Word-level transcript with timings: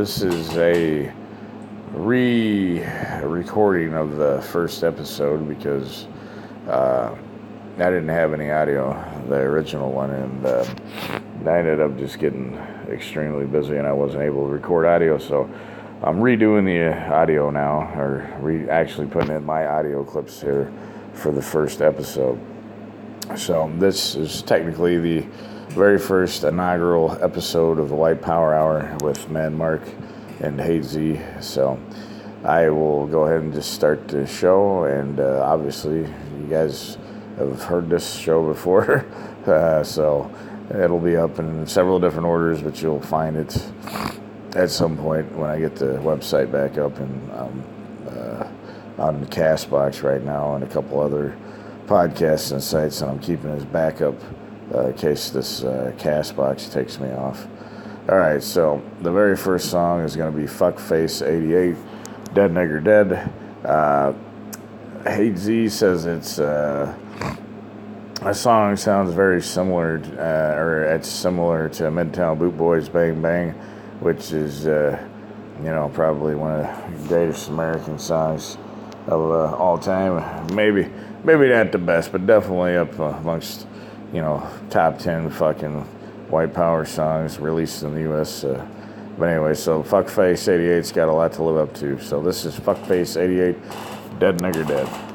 This 0.00 0.22
is 0.22 0.56
a 0.56 1.12
re 1.92 2.82
recording 3.22 3.92
of 3.92 4.16
the 4.16 4.40
first 4.50 4.82
episode 4.82 5.46
because 5.46 6.06
uh, 6.66 7.14
I 7.76 7.76
didn't 7.76 8.08
have 8.08 8.32
any 8.32 8.50
audio, 8.50 8.94
the 9.28 9.34
original 9.34 9.92
one, 9.92 10.08
and 10.08 10.46
uh, 10.46 10.64
I 11.44 11.58
ended 11.58 11.82
up 11.82 11.98
just 11.98 12.18
getting 12.18 12.54
extremely 12.88 13.44
busy 13.44 13.76
and 13.76 13.86
I 13.86 13.92
wasn't 13.92 14.22
able 14.22 14.46
to 14.46 14.52
record 14.54 14.86
audio. 14.86 15.18
So 15.18 15.50
I'm 16.02 16.20
redoing 16.20 16.64
the 16.64 16.96
audio 17.12 17.50
now, 17.50 17.92
or 17.94 18.38
re- 18.40 18.70
actually 18.70 19.06
putting 19.06 19.36
in 19.36 19.44
my 19.44 19.66
audio 19.66 20.02
clips 20.02 20.40
here 20.40 20.72
for 21.12 21.30
the 21.30 21.42
first 21.42 21.82
episode. 21.82 22.40
So 23.36 23.70
this 23.76 24.14
is 24.14 24.40
technically 24.40 24.96
the 24.96 25.26
very 25.70 26.00
first 26.00 26.42
inaugural 26.42 27.16
episode 27.22 27.78
of 27.78 27.90
the 27.90 27.94
White 27.94 28.20
Power 28.20 28.54
Hour 28.54 28.96
with 29.02 29.30
Mad 29.30 29.52
Mark 29.52 29.80
and 30.40 30.60
Hazy. 30.60 31.20
So 31.40 31.80
I 32.44 32.68
will 32.70 33.06
go 33.06 33.26
ahead 33.26 33.42
and 33.42 33.54
just 33.54 33.72
start 33.72 34.08
the 34.08 34.26
show. 34.26 34.84
And 34.84 35.20
uh, 35.20 35.42
obviously, 35.44 36.00
you 36.00 36.46
guys 36.50 36.98
have 37.38 37.62
heard 37.62 37.88
this 37.88 38.16
show 38.16 38.44
before, 38.44 39.06
uh, 39.46 39.84
so 39.84 40.28
it'll 40.74 40.98
be 40.98 41.16
up 41.16 41.38
in 41.38 41.64
several 41.68 42.00
different 42.00 42.26
orders, 42.26 42.60
but 42.62 42.82
you'll 42.82 43.00
find 43.00 43.36
it 43.36 43.72
at 44.56 44.70
some 44.70 44.96
point 44.96 45.30
when 45.36 45.48
I 45.48 45.60
get 45.60 45.76
the 45.76 45.98
website 45.98 46.50
back 46.50 46.78
up 46.78 46.98
and 46.98 47.32
um, 47.32 47.64
uh, 48.08 48.48
on 48.98 49.24
Castbox 49.26 50.02
right 50.02 50.22
now 50.22 50.56
and 50.56 50.64
a 50.64 50.66
couple 50.66 50.98
other 51.00 51.36
podcasts 51.86 52.50
and 52.50 52.60
sites, 52.60 53.02
and 53.02 53.10
I'm 53.12 53.20
keeping 53.20 53.50
as 53.50 53.64
backup 53.64 54.16
uh, 54.74 54.88
in 54.88 54.94
case 54.94 55.30
this 55.30 55.64
uh, 55.64 55.92
Castbox 55.98 56.72
takes 56.72 56.98
me 57.00 57.10
off. 57.12 57.46
All 58.08 58.16
right, 58.16 58.42
so 58.42 58.82
the 59.02 59.12
very 59.12 59.36
first 59.36 59.70
song 59.70 60.00
is 60.00 60.16
going 60.16 60.32
to 60.32 60.38
be 60.38 60.46
Fuckface 60.46 61.26
88, 61.26 61.76
Dead 62.34 62.50
Nigger 62.50 62.82
Dead. 62.82 63.32
Uh, 63.64 64.12
says 65.68 66.06
it's 66.06 66.38
uh, 66.38 66.94
a 68.22 68.34
song 68.34 68.76
sounds 68.76 69.14
very 69.14 69.40
similar, 69.40 70.00
uh, 70.18 70.60
or 70.60 70.82
it's 70.84 71.08
similar 71.08 71.68
to 71.70 71.84
Midtown 71.84 72.38
Boot 72.38 72.56
Boys 72.56 72.88
Bang 72.88 73.22
Bang, 73.22 73.52
which 74.00 74.32
is, 74.32 74.66
uh, 74.66 75.02
you 75.58 75.70
know, 75.70 75.90
probably 75.94 76.34
one 76.34 76.60
of 76.60 77.02
the 77.02 77.08
greatest 77.08 77.48
American 77.48 77.98
songs 77.98 78.58
of 79.06 79.30
uh, 79.30 79.56
all 79.56 79.78
time. 79.78 80.54
Maybe, 80.54 80.90
maybe 81.24 81.48
not 81.48 81.72
the 81.72 81.78
best, 81.78 82.12
but 82.12 82.26
definitely 82.26 82.76
up 82.76 82.98
amongst 82.98 83.66
you 84.12 84.20
know, 84.20 84.48
top 84.70 84.98
10 84.98 85.30
fucking 85.30 85.80
white 86.30 86.54
power 86.54 86.84
songs 86.84 87.38
released 87.38 87.82
in 87.82 87.94
the 87.94 88.00
U.S. 88.02 88.44
Uh, 88.44 88.66
but 89.18 89.28
anyway, 89.28 89.54
so 89.54 89.82
Fuckface 89.82 90.48
88's 90.48 90.92
got 90.92 91.08
a 91.08 91.12
lot 91.12 91.32
to 91.34 91.42
live 91.42 91.68
up 91.68 91.74
to. 91.76 92.00
So 92.02 92.22
this 92.22 92.44
is 92.44 92.58
Fuckface 92.58 93.20
88, 93.20 93.56
Dead 94.18 94.38
Nigger 94.38 94.66
Dead. 94.66 95.09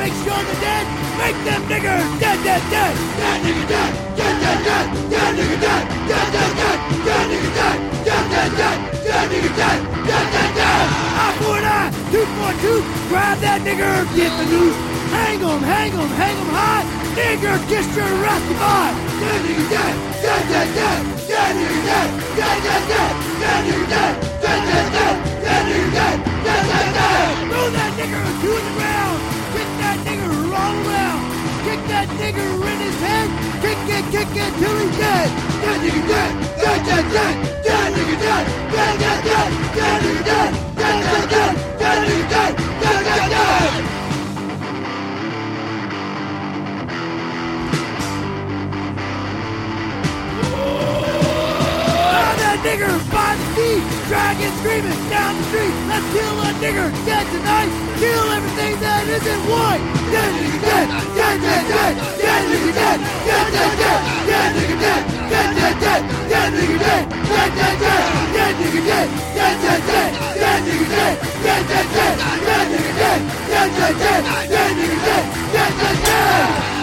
Make 0.00 0.16
sure 0.24 0.40
they're 0.48 0.64
dead. 0.64 0.86
Make 1.20 1.38
them 1.44 1.60
niggers 1.68 2.08
dead, 2.16 2.38
dead, 2.40 2.62
dead. 2.72 2.92
Dead 3.20 3.38
nigger 3.44 3.66
dead, 3.68 3.92
dead, 4.16 4.36
dead, 4.40 4.58
dead. 4.64 4.86
Dead 5.12 5.30
nigger 5.36 5.60
dead, 5.60 5.82
dead, 6.08 6.26
dead, 6.34 6.50
dead. 6.60 6.78
Dead 7.06 7.24
nigger 7.30 7.52
dead, 7.60 7.78
dead, 8.08 8.24
dead, 8.32 8.50
dead. 8.60 8.78
Dead 9.04 9.26
nigger 9.32 9.54
dead, 9.60 9.78
dead, 10.08 10.26
dead, 10.34 10.50
dead. 10.56 10.86
Eye 11.24 11.34
for 11.40 11.56
an 11.60 11.66
eye, 11.78 11.90
tooth 12.12 12.30
for 12.36 12.48
a 12.48 12.54
tooth. 12.64 12.86
Grab 13.10 13.36
that 13.44 13.60
nigger, 13.60 13.94
get 14.16 14.32
the 14.40 14.46
noose. 14.52 14.78
Hang 15.12 15.42
'em, 15.44 15.62
hang 15.72 15.92
'em, 15.92 16.10
hang 16.20 16.36
'em 16.40 16.50
high. 16.58 16.84
Nigger, 17.18 17.56
kiss 17.68 17.86
your 17.96 18.12
rusty 18.24 18.54
boy. 18.56 18.88
Dead 19.20 19.40
nigger 19.44 19.68
dead, 19.74 19.94
dead, 20.24 20.42
dead, 20.52 20.68
dead. 20.78 21.00
Dead 21.28 21.52
nigger 21.60 21.82
dead, 21.90 22.08
dead, 22.40 22.58
dead, 22.66 22.82
dead. 22.92 23.12
Dead 23.42 23.60
nigger 23.68 23.88
dead, 23.94 24.12
dead, 24.44 24.60
dead, 24.68 24.86
dead. 24.96 25.16
Dead 25.44 25.62
nigger 25.68 25.92
dead, 25.98 26.16
dead, 26.46 26.62
dead, 26.72 26.88
dead. 26.96 27.28
Throw 27.50 27.66
that 27.76 27.92
nigger 28.00 28.24
to 28.42 28.50
the 28.66 28.72
ground. 28.78 29.29
Kick 30.70 30.86
that 30.86 30.98
nigger. 30.98 31.20
Kick 31.64 31.80
that 31.88 32.08
nigger 32.20 32.50
in 32.70 32.78
his 32.78 32.98
head. 33.00 33.28
Kick 33.60 33.78
it, 33.90 34.04
kick 34.14 34.36
it 34.36 34.52
till 34.58 34.76
he's 34.78 34.96
dead. 34.98 35.28
Dead 35.62 35.80
nigger 35.82 36.08
dead, 36.08 36.32
dead, 36.58 36.80
dead, 36.86 37.06
dead. 37.12 37.34
Dead 37.64 37.92
nigger 37.92 38.18
dead, 38.20 38.44
dead, 38.72 38.98
dead, 39.00 39.24
dead. 39.24 39.50
Dead 39.74 40.02
nigger 40.02 40.24
dead, 40.24 40.50
dead, 40.76 40.98
dead, 41.10 41.28
dead. 41.30 41.52
Dead 41.78 41.98
nigger 42.08 42.28
dead, 42.30 42.56
dead, 42.80 43.04
dead, 43.04 43.30
dead. 43.30 43.99
nigger 52.60 52.92
by 53.10 53.36
the 53.36 53.46
feet, 53.56 53.82
dragging, 54.08 54.52
screaming 54.60 55.00
down 55.08 55.32
the 55.36 55.44
street. 55.48 55.74
Let's 55.88 56.04
kill 56.12 56.36
a 56.44 56.48
nigger 56.60 56.88
dead 57.08 57.24
tonight. 57.32 57.70
Kill 57.96 58.26
everything 58.36 58.74
that 58.80 59.04
isn't 59.08 59.42
white. 59.48 59.80
Dead 60.12 60.30
nigga 60.36 60.60
dead, 60.60 60.88
dead 61.16 61.36
dead 61.40 61.64
dead, 61.72 61.94
dead 62.20 62.42
nigga 62.52 62.72
dead, 62.76 62.98
dead 63.00 63.46
dead 63.56 63.72
dead, 63.80 64.00
dead 64.28 64.50
dead, 64.60 65.02
dead, 65.30 65.48
dead 65.50 65.50
dead 65.56 65.76
dead, 65.80 66.02
dead 66.28 66.50
nigga 66.52 66.80
dead, 66.84 67.04
dead 67.24 67.50
dead 67.56 67.76
dead, 67.80 68.20
dead 68.34 68.54
dead, 68.60 69.08
dead, 69.08 69.08
dead 69.32 69.56
dead 69.60 69.80
dead, 69.80 70.12
dead 70.36 70.60
nigga 70.68 70.88
dead, 70.90 71.16
dead 71.20 71.64
dead 71.64 71.80
dead, 71.80 72.16
dead 72.30 72.68
dead, 72.70 72.90
dead, 73.00 73.20
dead 73.50 73.70
dead 73.78 73.94
dead, 74.00 74.20
dead 74.20 74.48
dead 74.50 74.72
nigga 74.76 74.98
dead, 75.08 75.24
dead 75.54 75.72
dead 75.80 75.96
dead. 76.04 76.79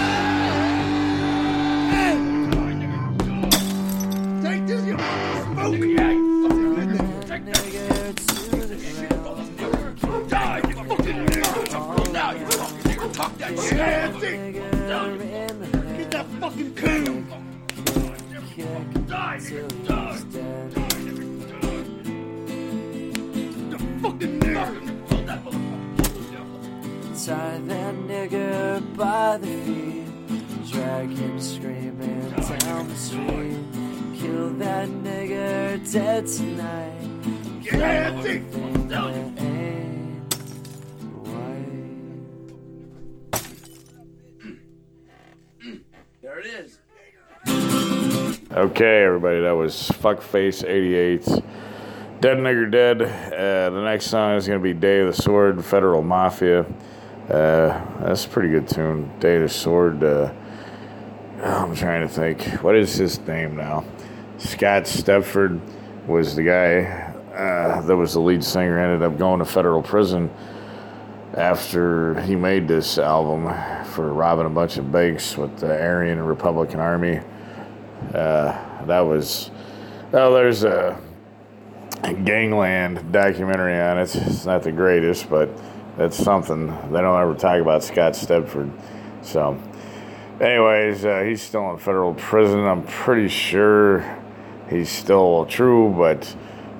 Everybody, 49.28 49.44
that 49.44 49.58
was 49.58 49.74
Fuckface 49.90 50.66
88. 50.66 51.26
Dead 52.22 52.38
Nigger 52.38 52.72
Dead. 52.72 53.02
Uh, 53.02 53.70
the 53.72 53.82
next 53.82 54.06
song 54.06 54.38
is 54.38 54.47
going 54.47 54.58
to 54.58 54.64
be 54.64 54.72
Day 54.72 55.02
of 55.02 55.14
the 55.14 55.22
Sword, 55.22 55.66
Federal 55.66 56.02
Mafia. 56.02 56.62
Uh, 57.29 57.84
that's 58.00 58.24
a 58.24 58.29
pretty 58.29 58.47
good 58.47 58.70
tune. 58.70 59.12
Day 59.20 59.35
of 59.35 59.41
the 59.41 59.50
Sword. 59.50 60.02
Uh, 60.02 60.32
oh, 61.41 61.66
I'm 61.66 61.76
trying 61.76 62.08
to 62.08 62.08
think. 62.08 62.41
What 62.64 62.78
is 62.78 62.96
his 62.96 63.20
name 63.28 63.58
now? 63.58 63.84
Scott 64.38 64.88
Stedeford 64.88 65.59
was 66.08 66.34
the 66.34 66.44
guy 66.44 67.12
uh, 67.35 67.82
that 67.82 67.97
was 67.97 68.14
the 68.14 68.22
lead 68.22 68.41
singer, 68.41 68.79
ended 68.79 69.03
up 69.03 69.18
going 69.18 69.40
to 69.40 69.46
federal 69.46 69.82
prison 69.82 70.32
after 71.34 72.22
he 72.22 72.34
made 72.34 72.66
this 72.66 72.97
album 72.97 73.53
for 73.88 74.14
robbing 74.14 74.46
a 74.46 74.50
bunch 74.50 74.78
of 74.78 74.90
banks 74.90 75.35
with 75.35 75.58
the 75.58 75.68
Aryan 75.68 76.24
Republican 76.24 76.79
Army. 76.79 77.20
Uh, 78.14 78.64
that 78.87 79.01
was, 79.01 79.51
well, 80.11 80.34
there's 80.34 80.63
a 80.63 80.99
Gangland 82.23 83.11
documentary 83.11 83.79
on 83.79 83.97
it. 83.97 84.16
It's 84.16 84.45
not 84.45 84.63
the 84.63 84.72
greatest, 84.72 85.29
but 85.29 85.49
it's 85.97 86.17
something. 86.17 86.67
They 86.67 87.01
don't 87.01 87.22
ever 87.22 87.35
talk 87.35 87.59
about 87.59 87.84
Scott 87.84 88.16
Stedeford. 88.16 88.72
So, 89.22 89.59
anyways, 90.39 91.05
uh, 91.05 91.23
he's 91.23 91.41
still 91.41 91.72
in 91.72 91.78
federal 91.78 92.13
prison. 92.13 92.66
I'm 92.66 92.84
pretty 92.84 93.28
sure 93.28 94.05
he's 94.69 94.90
still 94.90 95.45
true, 95.45 95.93
but 95.97 96.35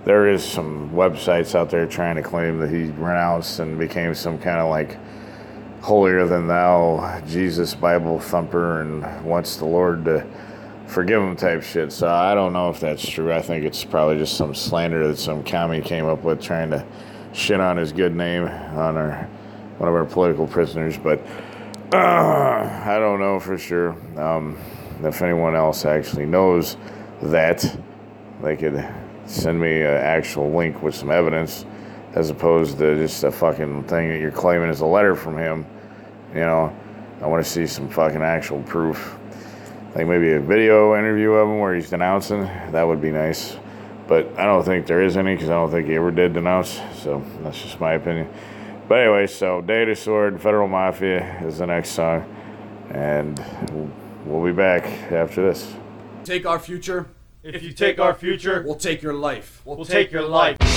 there 0.06 0.30
is 0.30 0.44
some 0.44 0.92
websites 0.92 1.56
out 1.56 1.69
there 1.69 1.86
trying 1.86 2.15
to 2.15 2.21
claim 2.21 2.60
that 2.60 2.69
he 2.69 2.86
renounced 2.92 3.60
and 3.60 3.77
became 3.77 4.13
some 4.13 4.38
kind 4.38 4.60
of 4.60 4.69
like 4.69 4.98
holier 5.81 6.25
than 6.25 6.48
thou, 6.48 7.21
Jesus 7.27 7.75
Bible 7.75 8.19
thumper, 8.19 8.81
and 8.81 9.25
wants 9.25 9.57
the 9.57 9.65
Lord 9.65 10.06
to 10.06 10.25
forgive 10.88 11.22
him 11.22 11.36
type 11.36 11.62
shit. 11.63 11.92
So 11.92 12.07
I 12.10 12.34
don't 12.34 12.54
know 12.54 12.69
if 12.69 12.80
that's 12.80 13.07
true. 13.07 13.31
I 13.31 13.42
think 13.42 13.66
it's 13.66 13.84
probably 13.84 14.18
just 14.18 14.36
some 14.36 14.56
slander 14.56 15.07
that 15.07 15.18
some 15.18 15.44
commie 15.44 15.81
came 15.81 16.06
up 16.06 16.24
with 16.24 16.42
trying 16.42 16.72
to 16.72 16.86
shit 17.34 17.60
on 17.60 17.78
his 17.78 17.92
good 17.92 18.16
name 18.16 18.44
on 18.45 18.98
our 18.98 19.30
one 19.78 19.88
of 19.88 19.95
our 19.95 20.06
political 20.06 20.48
prisoners. 20.48 20.98
But 20.98 21.19
uh, 21.94 22.84
I 22.86 22.98
don't 23.00 23.19
know 23.19 23.39
for 23.39 23.57
sure. 23.57 23.92
Um, 24.19 24.57
if 25.04 25.22
anyone 25.22 25.56
else 25.56 25.86
actually 25.86 26.25
knows 26.25 26.78
that, 27.22 27.78
they 28.42 28.56
could 28.56 28.88
send 29.25 29.60
me 29.60 29.81
an 29.81 29.88
actual 29.88 30.51
link 30.51 30.81
with 30.81 30.95
some 30.95 31.12
evidence 31.12 31.66
as 32.13 32.30
opposed 32.30 32.78
to 32.80 32.95
just 32.95 33.24
a 33.24 33.31
fucking 33.31 33.84
thing 33.84 34.10
that 34.10 34.19
you're 34.19 34.31
claiming 34.31 34.69
is 34.69 34.81
a 34.81 34.86
letter 34.86 35.16
from 35.16 35.38
him. 35.38 35.66
You 36.34 36.42
know, 36.42 36.75
I 37.22 37.28
want 37.28 37.44
to 37.44 37.50
see 37.50 37.68
some 37.68 37.89
fucking 37.89 38.22
actual 38.22 38.62
proof. 38.63 39.17
Like 39.98 40.06
maybe 40.06 40.34
a 40.34 40.40
video 40.40 40.96
interview 40.96 41.32
of 41.32 41.50
him 41.50 41.58
where 41.58 41.74
he's 41.74 41.90
denouncing. 41.90 42.42
That 42.72 42.84
would 42.84 43.02
be 43.02 43.10
nice. 43.10 43.58
But 44.08 44.32
I 44.38 44.46
don't 44.46 44.64
think 44.64 44.86
there 44.86 45.02
is 45.02 45.18
any 45.18 45.34
because 45.34 45.50
I 45.50 45.54
don't 45.54 45.72
think 45.72 45.88
he 45.88 45.96
ever 45.96 46.12
did 46.12 46.34
denounce. 46.34 46.80
So 47.02 47.26
that's 47.42 47.60
just 47.60 47.80
my 47.80 47.94
opinion. 47.94 48.32
But 48.88 49.00
anyway, 49.00 49.26
so 49.26 49.60
Data 49.60 49.96
Sword, 49.96 50.40
Federal 50.40 50.68
Mafia 50.68 51.42
is 51.44 51.58
the 51.58 51.66
next 51.66 51.90
song. 51.90 52.32
And 52.92 53.44
we'll 54.24 54.46
be 54.46 54.52
back 54.52 54.84
after 55.12 55.42
this. 55.42 55.74
Take 56.24 56.46
our 56.46 56.60
future, 56.60 57.08
If 57.42 57.64
you 57.64 57.74
take 57.74 58.00
our 58.00 58.14
future, 58.14 58.62
we'll 58.64 58.76
take 58.76 59.02
your 59.02 59.16
life. 59.16 59.64
we'll 59.66 59.84
take 59.84 60.12
your 60.12 60.28
life. 60.28 60.76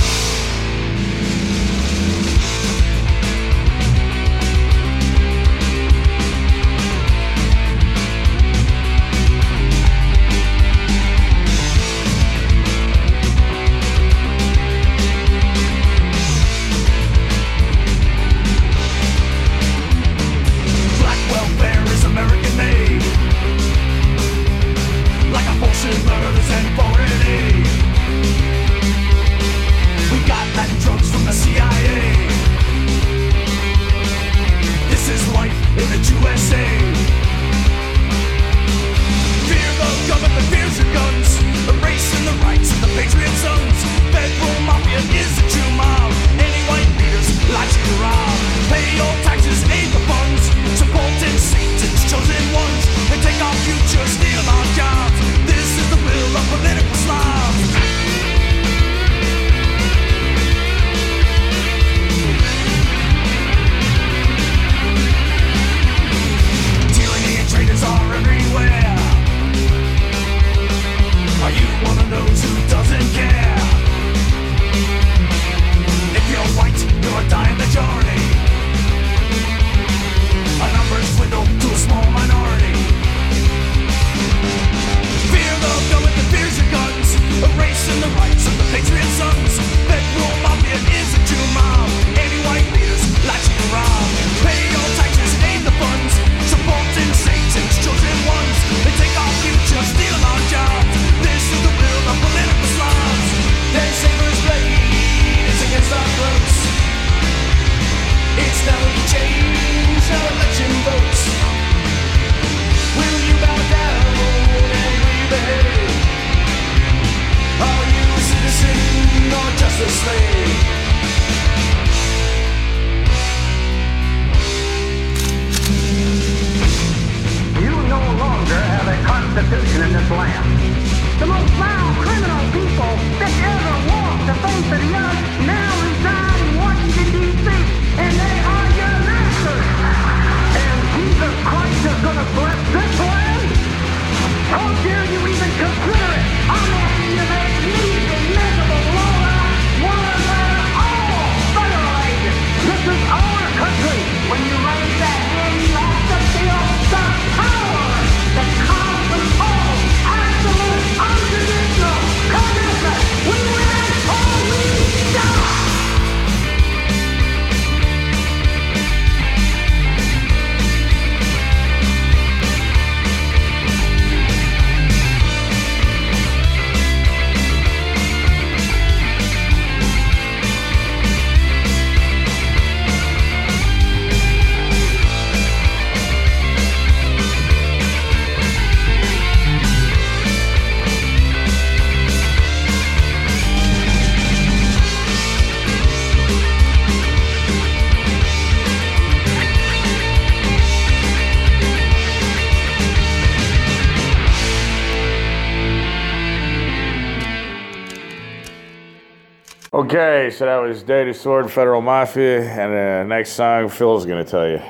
Okay, 209.90 210.30
so 210.30 210.44
that 210.44 210.58
was 210.58 210.84
Data 210.84 211.12
Sword, 211.12 211.50
Federal 211.50 211.82
Mafia, 211.82 212.44
and 212.44 212.72
the 212.72 213.12
next 213.12 213.32
song 213.32 213.68
Phil's 213.68 214.06
gonna 214.06 214.22
tell 214.22 214.48
you. 214.48 214.62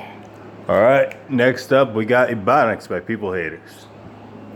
All 0.67 0.81
right, 0.81 1.29
next 1.29 1.71
up 1.71 1.93
we 1.93 2.05
got 2.05 2.29
Ebonics 2.29 2.89
by 2.89 3.01
People 3.01 3.31
Haters. 3.31 3.85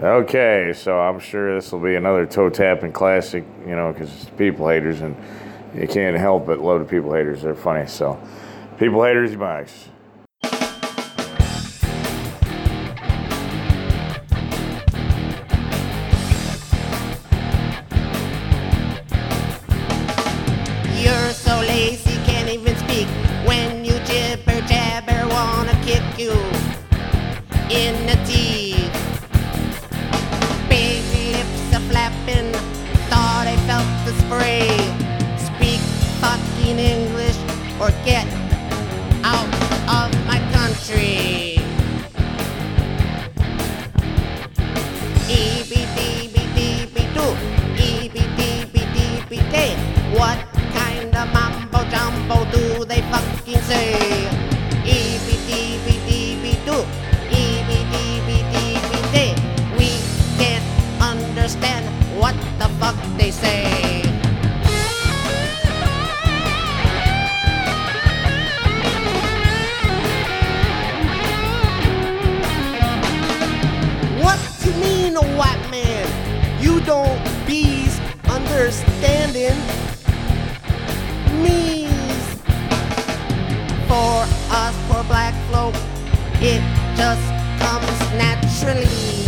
Okay, 0.01 0.73
so 0.75 0.99
I'm 0.99 1.19
sure 1.19 1.53
this 1.53 1.71
will 1.71 1.81
be 1.81 1.93
another 1.93 2.25
toe 2.25 2.49
tapping 2.49 2.91
classic, 2.91 3.43
you 3.67 3.75
know, 3.75 3.93
because 3.93 4.11
it's 4.11 4.31
people 4.31 4.67
haters, 4.67 5.01
and 5.01 5.15
you 5.75 5.87
can't 5.87 6.17
help 6.17 6.47
but 6.47 6.57
love 6.57 6.79
the 6.79 6.85
people 6.85 7.13
haters. 7.13 7.43
They're 7.43 7.53
funny. 7.53 7.85
So, 7.85 8.19
people 8.79 9.03
haters, 9.03 9.33
you 9.33 9.37
mean, 74.79 75.15
a 75.15 75.25
white 75.37 75.65
man? 75.69 76.07
You 76.61 76.79
don't 76.81 77.19
bees 77.45 77.99
understanding 78.29 79.57
me's 81.41 82.25
for 83.87 84.25
us 84.51 84.75
poor 84.87 85.03
black 85.05 85.33
folk. 85.51 85.75
It 86.41 86.61
just 86.95 87.25
comes 87.61 87.99
naturally 88.17 89.25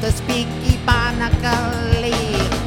to 0.00 0.12
speak 0.12 0.48
Ibanakali. 0.72 2.63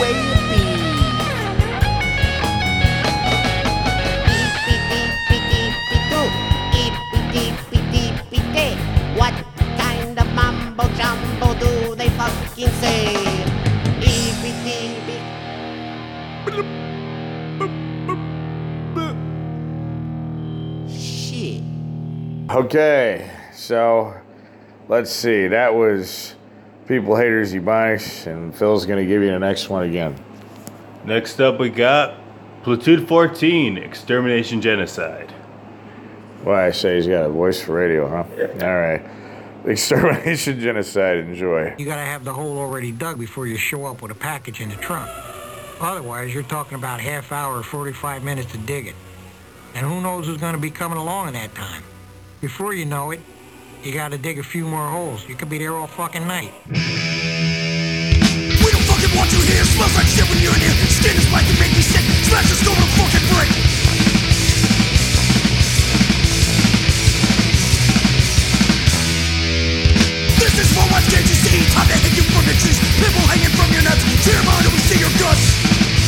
Way 0.00 0.12
it 0.12 0.42
be. 0.50 0.64
What 9.16 9.34
kind 9.78 10.18
of 10.18 10.26
mambo 10.34 10.84
jumbo 10.94 11.54
do 11.58 11.94
they 11.94 12.10
fucking 12.10 12.68
say? 12.80 13.44
Shit. 20.88 21.62
Okay, 22.50 23.30
so 23.52 24.14
let's 24.88 25.10
see. 25.10 25.48
That 25.48 25.74
was 25.74 26.35
People 26.88 27.16
Haters 27.16 27.52
Ebonics, 27.52 28.26
and 28.26 28.54
Phil's 28.54 28.86
going 28.86 29.00
to 29.00 29.06
give 29.06 29.20
you 29.20 29.30
the 29.30 29.40
next 29.40 29.68
one 29.68 29.82
again. 29.88 30.14
Next 31.04 31.40
up, 31.40 31.58
we 31.58 31.68
got 31.68 32.14
Platoon 32.62 33.06
14 33.06 33.76
Extermination 33.76 34.60
Genocide. 34.60 35.32
Why 36.44 36.66
I 36.66 36.70
say 36.70 36.96
he's 36.96 37.08
got 37.08 37.24
a 37.24 37.28
voice 37.28 37.60
for 37.60 37.72
radio, 37.72 38.08
huh? 38.08 38.24
All 38.64 38.78
right. 38.78 39.02
Extermination 39.64 40.60
Genocide, 40.60 41.18
enjoy. 41.18 41.74
You 41.76 41.86
gotta 41.86 42.04
have 42.04 42.24
the 42.24 42.32
hole 42.32 42.56
already 42.56 42.92
dug 42.92 43.18
before 43.18 43.48
you 43.48 43.56
show 43.56 43.84
up 43.86 44.00
with 44.00 44.12
a 44.12 44.14
package 44.14 44.60
in 44.60 44.68
the 44.68 44.76
trunk. 44.76 45.10
Otherwise, 45.80 46.32
you're 46.32 46.44
talking 46.44 46.76
about 46.78 47.00
half 47.00 47.32
hour 47.32 47.58
or 47.58 47.62
45 47.64 48.22
minutes 48.22 48.52
to 48.52 48.58
dig 48.58 48.86
it. 48.86 48.94
And 49.74 49.84
who 49.84 50.00
knows 50.00 50.26
who's 50.26 50.38
gonna 50.38 50.58
be 50.58 50.70
coming 50.70 50.98
along 50.98 51.28
in 51.28 51.34
that 51.34 51.52
time. 51.56 51.82
Before 52.40 52.72
you 52.72 52.84
know 52.84 53.10
it, 53.10 53.20
you 53.82 53.92
gotta 53.92 54.18
dig 54.18 54.38
a 54.38 54.42
few 54.42 54.66
more 54.66 54.88
holes. 54.88 55.28
You 55.28 55.34
could 55.34 55.48
be 55.48 55.58
there 55.58 55.74
all 55.74 55.86
fucking 55.86 56.26
night. 56.26 56.52
We 56.66 56.74
don't 58.70 58.86
fucking 58.86 59.12
want 59.16 59.32
you 59.32 59.40
here. 59.42 59.64
Smells 59.64 59.94
like 59.96 60.06
shit 60.06 60.28
when 60.28 60.38
you're 60.42 60.54
in 60.54 60.60
here. 60.60 60.76
Skin 60.88 61.16
is 61.16 61.26
black 61.30 61.44
and 61.48 61.58
make 61.58 61.72
me 61.74 61.82
sick. 61.82 62.04
Smash 62.28 62.48
this 62.48 62.62
door 62.64 62.74
to 62.74 62.86
fucking 62.98 63.26
break. 63.34 63.50
This 70.38 70.54
is 70.58 70.68
for 70.74 70.86
what 70.92 71.02
can't 71.10 71.26
you 71.26 71.34
see? 71.34 71.64
Time 71.74 71.88
to 71.88 71.96
hit 71.98 72.14
you 72.16 72.24
from 72.30 72.44
the 72.46 72.54
trees. 72.58 72.78
People 72.98 73.24
hanging 73.26 73.54
from 73.56 73.72
your 73.72 73.82
nuts. 73.82 74.02
Tear 74.24 74.40
out 74.46 74.62
till 74.62 74.72
we 74.72 74.78
see 74.78 74.98
your 74.98 75.12
guts. 75.18 76.05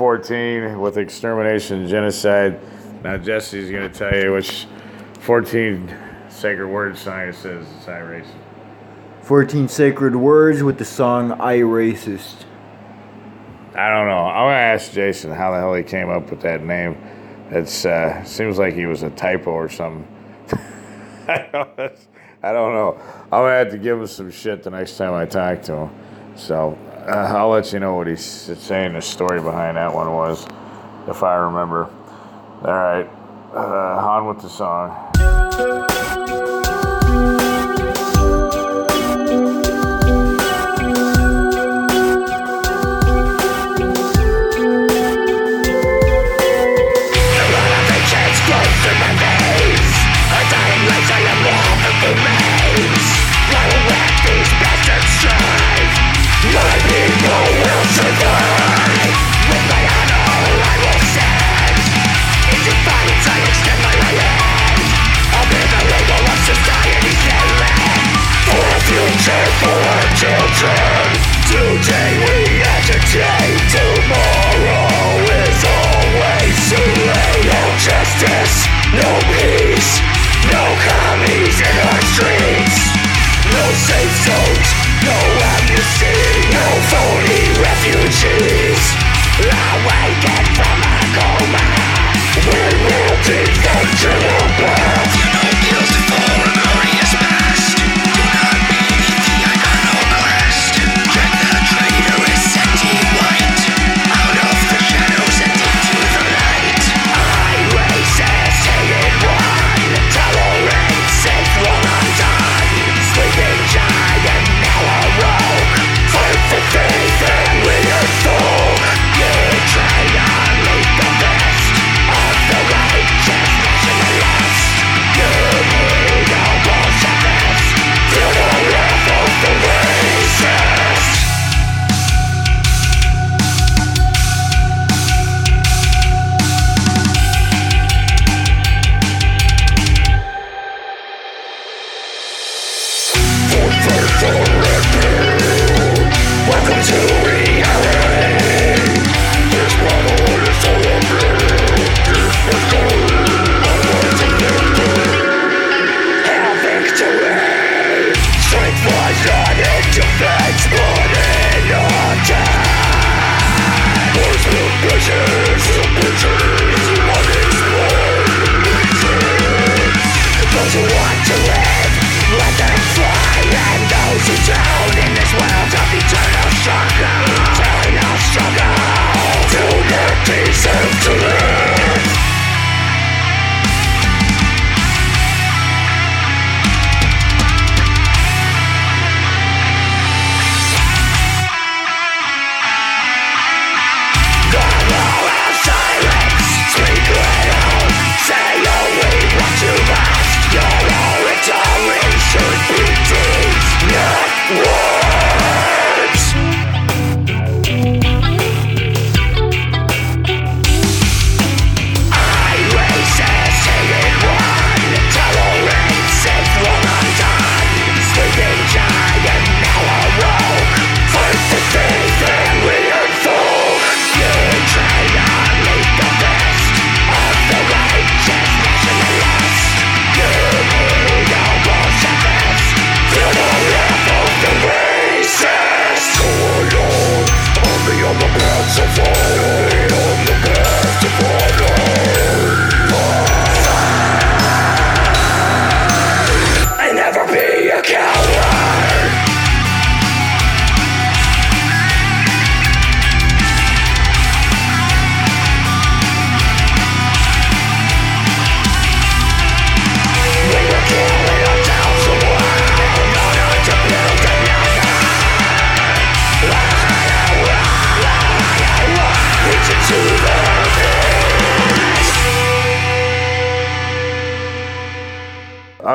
14 0.00 0.80
with 0.80 0.96
Extermination 0.96 1.86
Genocide. 1.86 2.58
Now 3.04 3.18
Jesse's 3.18 3.70
going 3.70 3.92
to 3.92 3.98
tell 3.98 4.18
you 4.18 4.32
which 4.32 4.66
14 5.18 5.94
sacred 6.30 6.68
word 6.68 6.96
song 6.96 7.30
says 7.34 7.66
it's 7.76 7.84
iRacist. 7.84 8.32
14 9.20 9.68
Sacred 9.68 10.16
Words 10.16 10.62
with 10.62 10.78
the 10.78 10.86
song 10.86 11.32
I 11.32 11.58
Racist. 11.58 12.46
I 13.74 13.90
don't 13.90 14.08
know. 14.08 14.24
I'm 14.24 14.46
gonna 14.46 14.54
ask 14.54 14.90
Jason 14.90 15.32
how 15.32 15.50
the 15.50 15.58
hell 15.58 15.74
he 15.74 15.82
came 15.82 16.08
up 16.08 16.30
with 16.30 16.40
that 16.40 16.64
name. 16.64 16.96
It 17.50 17.84
uh, 17.84 18.24
seems 18.24 18.56
like 18.56 18.72
he 18.72 18.86
was 18.86 19.02
a 19.02 19.10
typo 19.10 19.50
or 19.50 19.68
something. 19.68 20.08
I 21.28 21.46
don't 21.52 21.78
I 22.42 22.52
don't 22.52 22.72
know. 22.72 22.98
I'm 23.24 23.42
gonna 23.42 23.58
have 23.58 23.70
to 23.72 23.78
give 23.78 24.00
him 24.00 24.06
some 24.06 24.30
shit 24.30 24.62
the 24.62 24.70
next 24.70 24.96
time 24.96 25.12
I 25.12 25.26
talk 25.26 25.60
to 25.64 25.74
him. 25.74 25.90
So 26.36 26.78
uh, 27.10 27.34
I'll 27.36 27.48
let 27.50 27.72
you 27.72 27.80
know 27.80 27.96
what 27.96 28.06
he's 28.06 28.24
saying. 28.24 28.92
The 28.92 29.02
story 29.02 29.40
behind 29.40 29.76
that 29.76 29.92
one 29.92 30.12
was, 30.12 30.46
if 31.08 31.22
I 31.22 31.36
remember. 31.36 31.90
All 32.62 32.72
right, 32.72 33.08
uh, 33.54 34.06
on 34.06 34.26
with 34.26 34.42
the 34.42 34.48
song. 34.48 35.99
for 69.58 69.78
our 69.92 70.06
children. 70.14 71.10
Today 71.50 72.10
we 72.24 72.79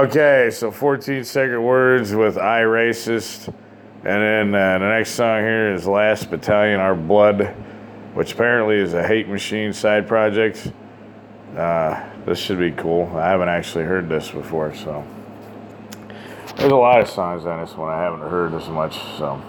Okay, 0.06 0.52
so 0.52 0.70
14 0.70 1.24
Sacred 1.24 1.60
Words 1.60 2.13
with 2.13 2.38
I 2.38 2.62
Racist. 2.62 3.48
And 4.04 4.54
then 4.54 4.54
uh, 4.54 4.78
the 4.78 4.88
next 4.88 5.10
song 5.15 5.39
here 5.39 5.74
is 5.74 5.88
Last 5.88 6.30
Battalion, 6.30 6.80
Our 6.80 6.94
Blood, 6.94 7.48
which 8.13 8.34
apparently 8.34 8.76
is 8.76 8.94
a 8.94 9.02
Hate 9.02 9.28
Machine 9.28 9.74
side 9.74 10.08
project. 10.08 10.72
Uh, 11.58 12.08
this 12.24 12.38
should 12.38 12.60
be 12.60 12.72
cool. 12.72 13.12
I 13.18 13.30
haven't 13.30 13.50
actually 13.50 13.86
heard 13.86 14.08
this 14.08 14.30
before, 14.30 14.76
so. 14.76 15.04
There's 16.56 16.72
a 16.72 16.76
lot 16.76 17.02
of 17.02 17.10
songs 17.10 17.48
on 17.48 17.65
this 17.65 17.76
one 17.76 17.91
I 17.91 18.00
haven't 18.00 18.30
heard 18.30 18.54
as 18.54 18.70
much, 18.70 19.00
so. 19.18 19.41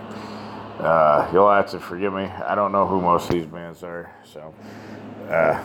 Uh, 0.79 1.29
you'll 1.35 1.51
have 1.51 1.71
to 1.73 1.81
forgive 1.81 2.14
me. 2.14 2.25
I 2.25 2.55
don't 2.55 2.73
know 2.73 2.87
who 2.87 3.03
most 3.03 3.29
of 3.29 3.35
these 3.35 3.45
bands 3.45 3.83
are, 3.83 4.11
so 4.25 4.55
uh, 5.29 5.59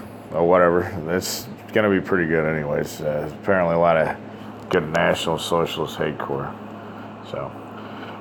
whatever. 0.44 0.82
It's 1.16 1.48
gonna 1.72 1.90
be 1.90 2.02
pretty 2.02 2.28
good, 2.28 2.46
anyways. 2.46 3.00
Uh, 3.00 3.34
apparently, 3.42 3.76
a 3.76 3.80
lot 3.80 3.96
of 3.96 4.31
good 4.72 4.90
National 4.94 5.38
Socialist 5.38 5.98
hatecore. 5.98 6.48
So, 7.30 7.52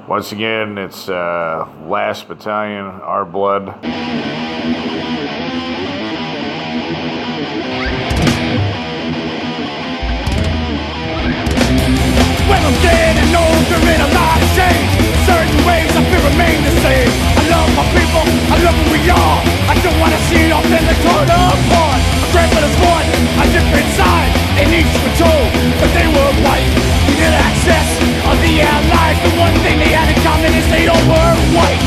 once 0.09 0.33
again, 0.33 0.79
it's 0.79 1.09
uh, 1.09 1.65
Last 1.87 2.27
Battalion, 2.27 2.87
Our 2.87 3.25
Blood. 3.25 3.67
When 3.69 3.79
I'm 12.67 12.75
dead 12.83 13.15
and 13.15 13.31
old, 13.31 13.63
there 13.71 13.79
ain't 13.87 14.03
a 14.03 14.11
lot 14.11 14.43
of 14.43 14.51
change. 14.59 14.91
Certain 15.31 15.55
ways 15.63 15.95
I 15.95 16.03
feel 16.03 16.23
remain 16.35 16.59
the 16.67 16.75
same. 16.83 17.15
I 17.39 17.47
love 17.47 17.71
my 17.79 17.87
people, 17.95 18.27
I 18.51 18.59
love 18.59 18.75
who 18.75 18.91
we 18.91 19.07
are. 19.07 19.39
I 19.71 19.79
don't 19.87 20.01
wanna 20.03 20.19
see 20.27 20.51
it 20.51 20.51
all 20.51 20.67
in 20.67 20.83
the 20.83 20.99
torn 20.99 21.31
apart. 21.31 22.03
A 22.27 22.33
grandmother's 22.35 22.75
one, 22.83 23.07
a 23.39 23.47
different 23.55 23.87
side, 23.95 24.39
and 24.61 24.73
each 24.77 24.92
told 25.16 25.49
that 25.81 25.92
they 25.96 26.05
were 26.05 26.33
white. 26.44 26.68
We 27.09 27.16
did 27.16 27.33
access 27.33 27.88
of 28.29 28.37
the 28.44 28.61
allies. 28.61 29.16
The 29.25 29.33
one 29.40 29.57
thing 29.64 29.81
they 29.81 29.92
had 29.96 30.12
in 30.12 30.18
common 30.20 30.53
is 30.53 30.66
they 30.68 30.85
all 30.85 31.01
were 31.09 31.35
white. 31.57 31.83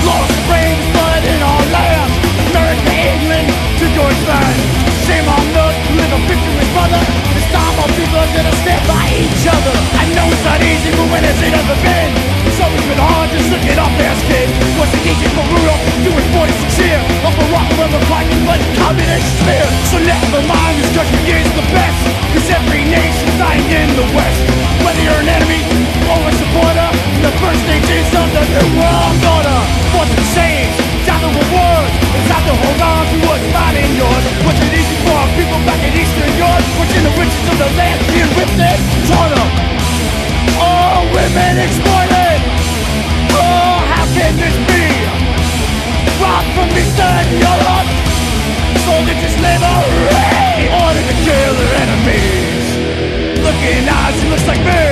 Lost 0.00 0.32
brains, 0.48 0.80
blood 0.96 1.22
in 1.22 1.40
our 1.44 1.64
land. 1.68 2.10
America, 2.48 2.92
England, 2.96 3.48
to 3.76 3.84
Deutschland. 3.92 4.56
Shame 5.04 5.28
on 5.28 5.44
those 5.52 5.76
who 5.84 5.92
live 6.00 6.12
a 6.16 6.20
picture 6.32 6.52
brother. 6.72 7.02
This 7.36 7.46
time 7.52 7.76
our 7.76 7.92
people 7.92 8.18
are 8.24 8.32
gonna 8.32 8.56
stand 8.64 8.82
by 8.88 9.04
each 9.12 9.44
other. 9.44 9.76
I 10.00 10.04
know 10.16 10.26
it's 10.32 10.44
not 10.48 10.60
easy, 10.64 10.90
but 10.96 11.06
when 11.12 11.22
has 11.28 11.38
it 11.44 11.52
ever 11.52 11.76
been? 11.84 12.41
Always 12.62 12.86
been 12.86 13.02
hard 13.02 13.28
just 13.34 13.50
looking 13.50 13.74
off 13.74 13.90
their 13.98 14.14
skin. 14.22 14.46
Wasn't 14.78 15.02
easy 15.02 15.28
for 15.34 15.42
Rudolph 15.50 15.82
his 15.98 16.28
46 16.30 16.78
year. 16.78 17.00
Of 17.26 17.34
Barack 17.34 17.66
Obama 17.74 17.98
fighting 18.06 18.42
but 18.46 18.62
communist 18.78 19.26
smear. 19.42 19.66
So 19.90 19.98
never 19.98 20.40
mind, 20.46 20.78
this 20.78 20.90
country 20.94 21.42
is 21.42 21.50
the 21.58 21.66
best. 21.74 21.98
Cause 22.30 22.46
every 22.54 22.86
nation's 22.86 23.34
lying 23.42 23.66
in 23.66 23.88
the 23.98 24.06
West. 24.14 24.40
Whether 24.86 25.02
you're 25.02 25.22
an 25.26 25.30
enemy 25.30 25.62
or 26.06 26.22
a 26.22 26.32
supporter, 26.38 26.88
the 27.26 27.32
first 27.42 27.60
stages 27.66 28.06
of 28.14 28.30
the 28.30 28.44
new 28.46 28.68
world 28.78 29.18
order. 29.26 29.58
For 29.90 30.04
the 30.06 30.18
change, 30.38 30.74
time 31.02 31.18
to 31.18 31.30
reward. 31.34 31.86
It's 32.14 32.26
time 32.30 32.46
to 32.46 32.54
hold 32.54 32.78
on 32.78 33.02
to 33.10 33.16
what's 33.26 33.46
mine 33.50 33.74
and 33.74 33.92
yours. 33.98 34.24
Was 34.46 34.56
it 34.62 34.70
easy 34.70 34.96
for 35.02 35.18
our 35.18 35.30
people 35.34 35.58
back 35.66 35.82
in 35.82 35.98
Eastern 35.98 36.30
Europe? 36.38 36.66
Watching 36.78 37.04
the 37.10 37.14
riches 37.18 37.44
of 37.50 37.56
the 37.58 37.70
land 37.74 37.98
being 38.14 38.30
ripped 38.38 38.58
and 38.62 38.80
torn 39.10 39.32
up. 39.34 39.50
Oh, 40.62 41.02
women 41.10 41.58
exploited. 41.58 42.11
Can 44.12 44.36
this 44.36 44.56
be? 44.68 44.84
Brought 46.20 46.44
from 46.52 46.68
Eastern 46.76 47.26
Europe. 47.40 47.88
Soldiers 48.84 49.34
slavery. 49.40 50.68
Order 50.68 51.02
to 51.08 51.16
kill 51.24 51.52
their 51.56 51.74
enemies. 51.80 52.64
Looking 53.40 53.88
eyes, 53.88 54.16
he 54.20 54.28
looks 54.28 54.46
like 54.46 54.60
me. 54.60 54.84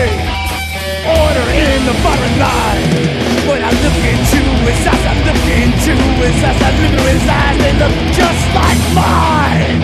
Order 1.05 1.47
in 1.53 1.85
the 1.85 1.95
firing 2.01 2.37
line. 2.41 2.85
When 3.49 3.61
I 3.63 3.71
look 3.71 4.01
into 4.09 4.41
his 4.65 4.87
eyes, 4.87 5.05
I 5.05 5.15
look 5.27 5.43
into 5.53 5.95
his 6.21 6.39
eyes, 6.45 6.61
I 6.61 6.71
look 6.81 6.93
into 6.93 7.05
his 7.13 7.25
eyes, 7.29 7.57
they 7.61 7.75
look 7.77 7.95
just 8.15 8.45
like 8.55 8.81
mine. 8.95 9.81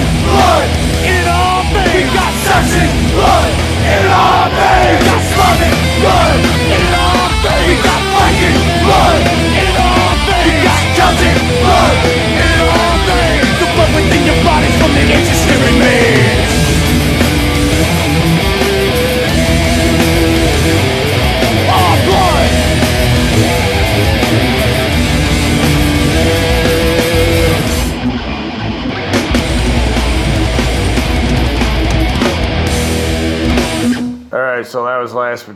Blood 0.00 0.68
in 1.04 1.24
our 1.28 1.64
veins. 1.72 1.92
We 1.92 2.02
got 2.14 2.32
Saxon 2.44 2.88
blood 3.12 3.61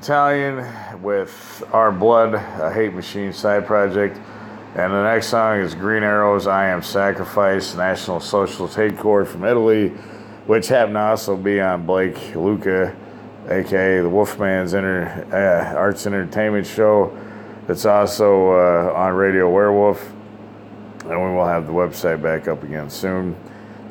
Battalion 0.07 1.03
with 1.03 1.65
Our 1.73 1.91
Blood, 1.91 2.35
a 2.35 2.73
Hate 2.73 2.95
Machine 2.95 3.33
side 3.33 3.67
project. 3.67 4.17
And 4.77 4.93
the 4.93 5.03
next 5.03 5.27
song 5.27 5.59
is 5.59 5.75
Green 5.75 6.05
Arrows, 6.05 6.47
I 6.47 6.69
Am 6.69 6.81
Sacrifice, 6.81 7.75
National 7.75 8.21
Socialist 8.21 8.77
Hate 8.77 8.97
from 8.97 9.45
Italy, 9.45 9.89
which 10.47 10.69
happened 10.69 10.95
to 10.95 11.01
also 11.01 11.37
be 11.37 11.61
on 11.61 11.87
Blake 11.87 12.37
Luca, 12.37 12.95
aka 13.51 14.01
the 14.01 14.09
Wolfman's 14.09 14.75
Inter, 14.75 15.27
uh, 15.33 15.77
Arts 15.77 16.07
Entertainment 16.07 16.69
Show. 16.69 17.19
It's 17.69 17.85
also 17.85 18.53
uh, 18.53 18.93
on 18.95 19.13
Radio 19.15 19.51
Werewolf. 19.51 20.09
And 21.01 21.21
we 21.21 21.37
will 21.37 21.49
have 21.49 21.67
the 21.67 21.73
website 21.73 22.23
back 22.23 22.47
up 22.47 22.63
again 22.63 22.91
soon. 22.91 23.35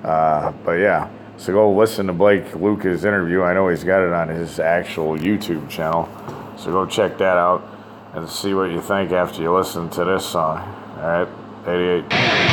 Uh, 0.02 0.54
but 0.64 0.80
yeah, 0.80 1.10
so 1.38 1.54
go 1.54 1.72
listen 1.74 2.08
to 2.08 2.14
Blake 2.14 2.56
Luca's 2.56 3.06
interview. 3.06 3.44
I 3.44 3.54
know 3.54 3.68
he's 3.70 3.84
got 3.84 4.02
it 4.02 4.14
on 4.14 4.30
his 4.30 4.60
actual 4.60 5.18
YouTube 5.18 5.70
channel. 5.70 6.10
So 6.58 6.72
go 6.72 6.86
check 6.86 7.18
that 7.18 7.38
out 7.38 7.64
and 8.14 8.30
see 8.30 8.54
what 8.54 8.72
you 8.72 8.82
think 8.82 9.12
after 9.12 9.42
you 9.42 9.56
listen 9.56 9.90
to 9.92 10.06
this 10.06 10.26
song. 10.26 10.60
All 10.98 11.26
right, 11.26 11.28
88. 11.68 12.45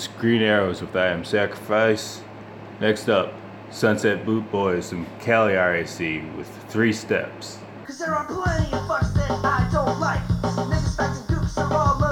is 0.00 0.08
Green 0.18 0.40
Arrows 0.40 0.80
with 0.80 0.96
I 0.96 1.08
Am 1.08 1.24
Sacrifice. 1.24 2.22
Next 2.80 3.10
up, 3.10 3.34
Sunset 3.70 4.24
Boot 4.24 4.50
Boys 4.50 4.88
from 4.88 5.06
Cali 5.20 5.52
RAC 5.52 5.98
with 6.38 6.48
Three 6.70 6.92
Steps. 6.92 7.58
Cause 7.86 7.98
there 7.98 8.14
are 8.14 8.24
plenty 8.24 8.72
of 8.72 8.90
us 8.90 9.12
that 9.12 9.30
I 9.30 9.68
don't 9.70 10.00
like. 10.00 10.22
Niggas, 10.70 11.28
dupes 11.28 11.58
are 11.58 11.70
all 11.74 12.09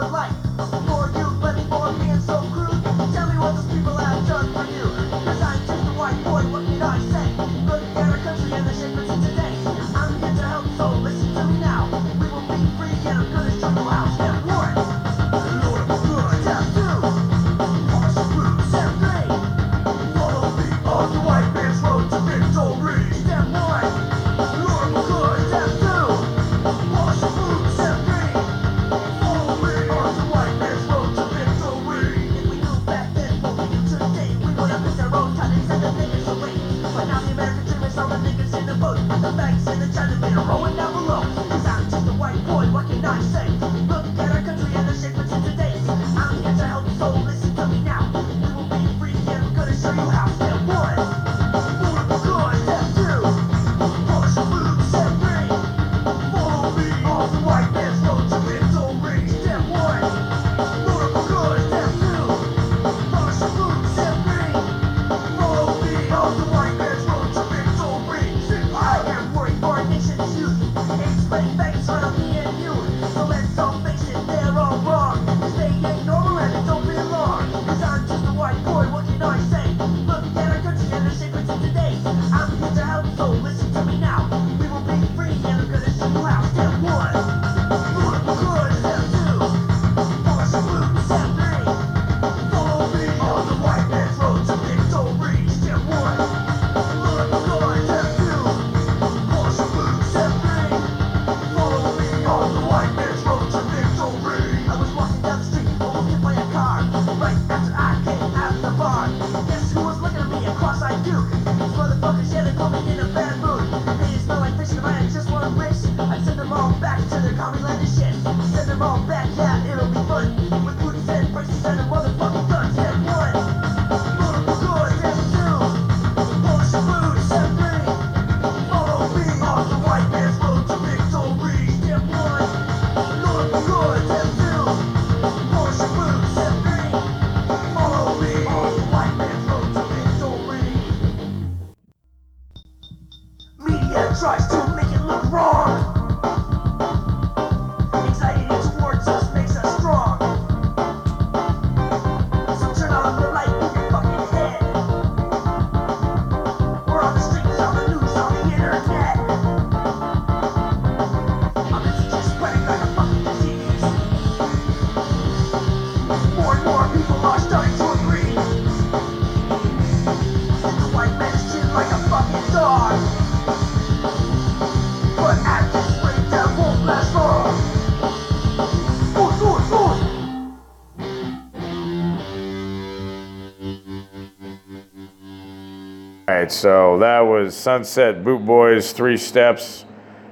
right, 186.48 186.52
so 186.52 186.98
that 186.98 187.20
was 187.20 187.54
Sunset 187.54 188.24
Boot 188.24 188.44
Boys, 188.44 188.92
Three 188.92 189.18
Steps. 189.18 189.84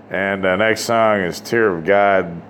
And 0.09 0.45
the 0.45 0.57
next 0.57 0.83
song 0.83 1.21
is 1.21 1.41
Tear 1.41 1.77
of 1.77 1.85
God, 1.85 2.41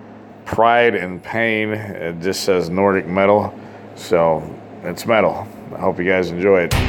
Pride 0.44 0.94
and 0.94 1.22
Pain. 1.22 1.70
It 1.70 2.20
just 2.20 2.44
says 2.44 2.70
Nordic 2.70 3.06
metal. 3.08 3.52
So 3.96 4.42
it's 4.82 5.06
metal. 5.06 5.48
I 5.74 5.80
hope 5.80 5.98
you 5.98 6.04
guys 6.04 6.30
enjoy 6.30 6.68
it. 6.70 6.85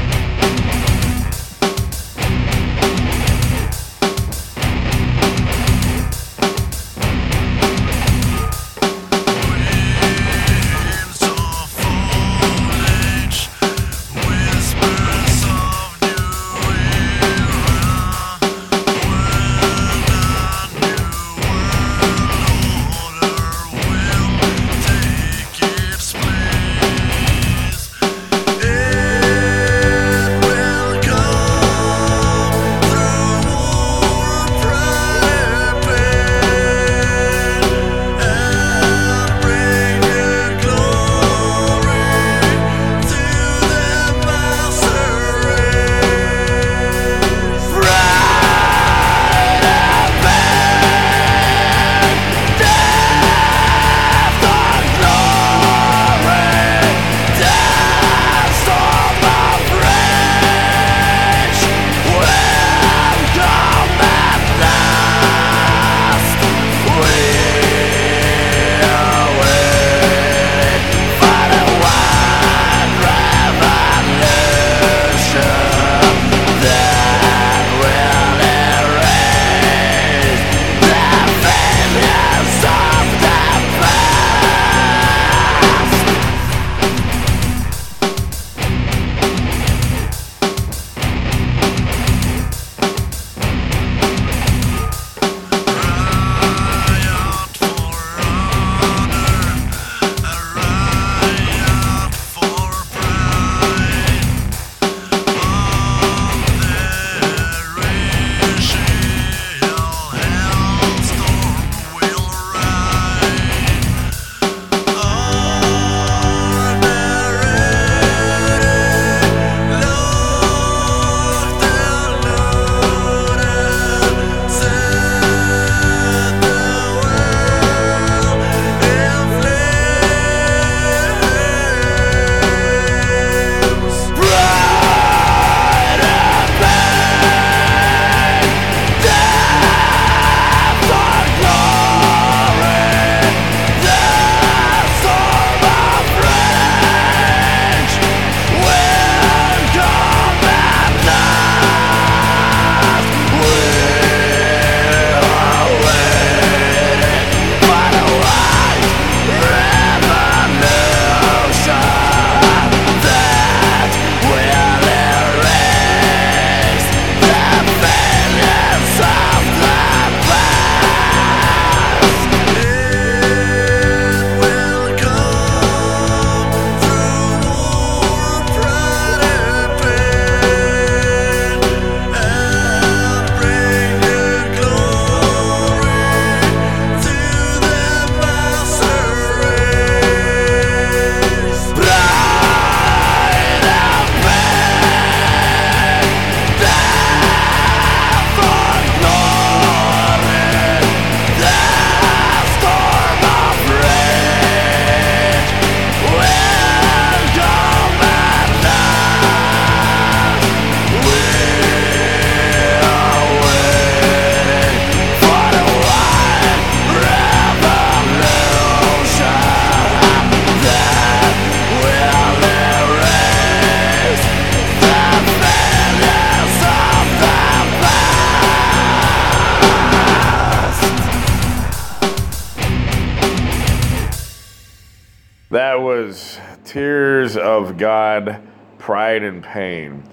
Was 235.49 236.39
Tears 236.65 237.37
of 237.37 237.77
God, 237.77 238.41
Pride 238.77 239.23
and 239.23 239.43
Pain. 239.43 240.03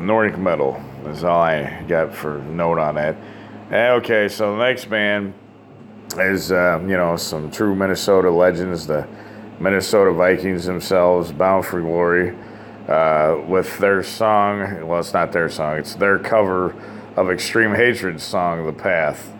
Nordic 0.00 0.38
metal 0.38 0.82
is 1.06 1.22
all 1.22 1.42
I 1.42 1.82
got 1.86 2.14
for 2.14 2.38
note 2.38 2.78
on 2.78 2.94
that. 2.94 3.16
Eh, 3.70 3.90
Okay, 3.92 4.28
so 4.28 4.56
the 4.56 4.64
next 4.64 4.86
band 4.86 5.34
is, 6.16 6.50
uh, 6.50 6.80
you 6.82 6.96
know, 6.96 7.16
some 7.16 7.50
true 7.50 7.74
Minnesota 7.74 8.30
legends, 8.30 8.86
the 8.86 9.06
Minnesota 9.60 10.12
Vikings 10.12 10.64
themselves, 10.64 11.30
Bound 11.30 11.66
for 11.66 11.80
Glory, 11.80 12.36
uh, 12.88 13.36
with 13.46 13.78
their 13.78 14.02
song. 14.02 14.86
Well, 14.86 15.00
it's 15.00 15.12
not 15.12 15.30
their 15.32 15.48
song, 15.48 15.76
it's 15.76 15.94
their 15.94 16.18
cover 16.18 16.74
of 17.16 17.30
Extreme 17.30 17.74
Hatred's 17.74 18.22
song, 18.22 18.64
The 18.66 18.72
Path. 18.72 19.32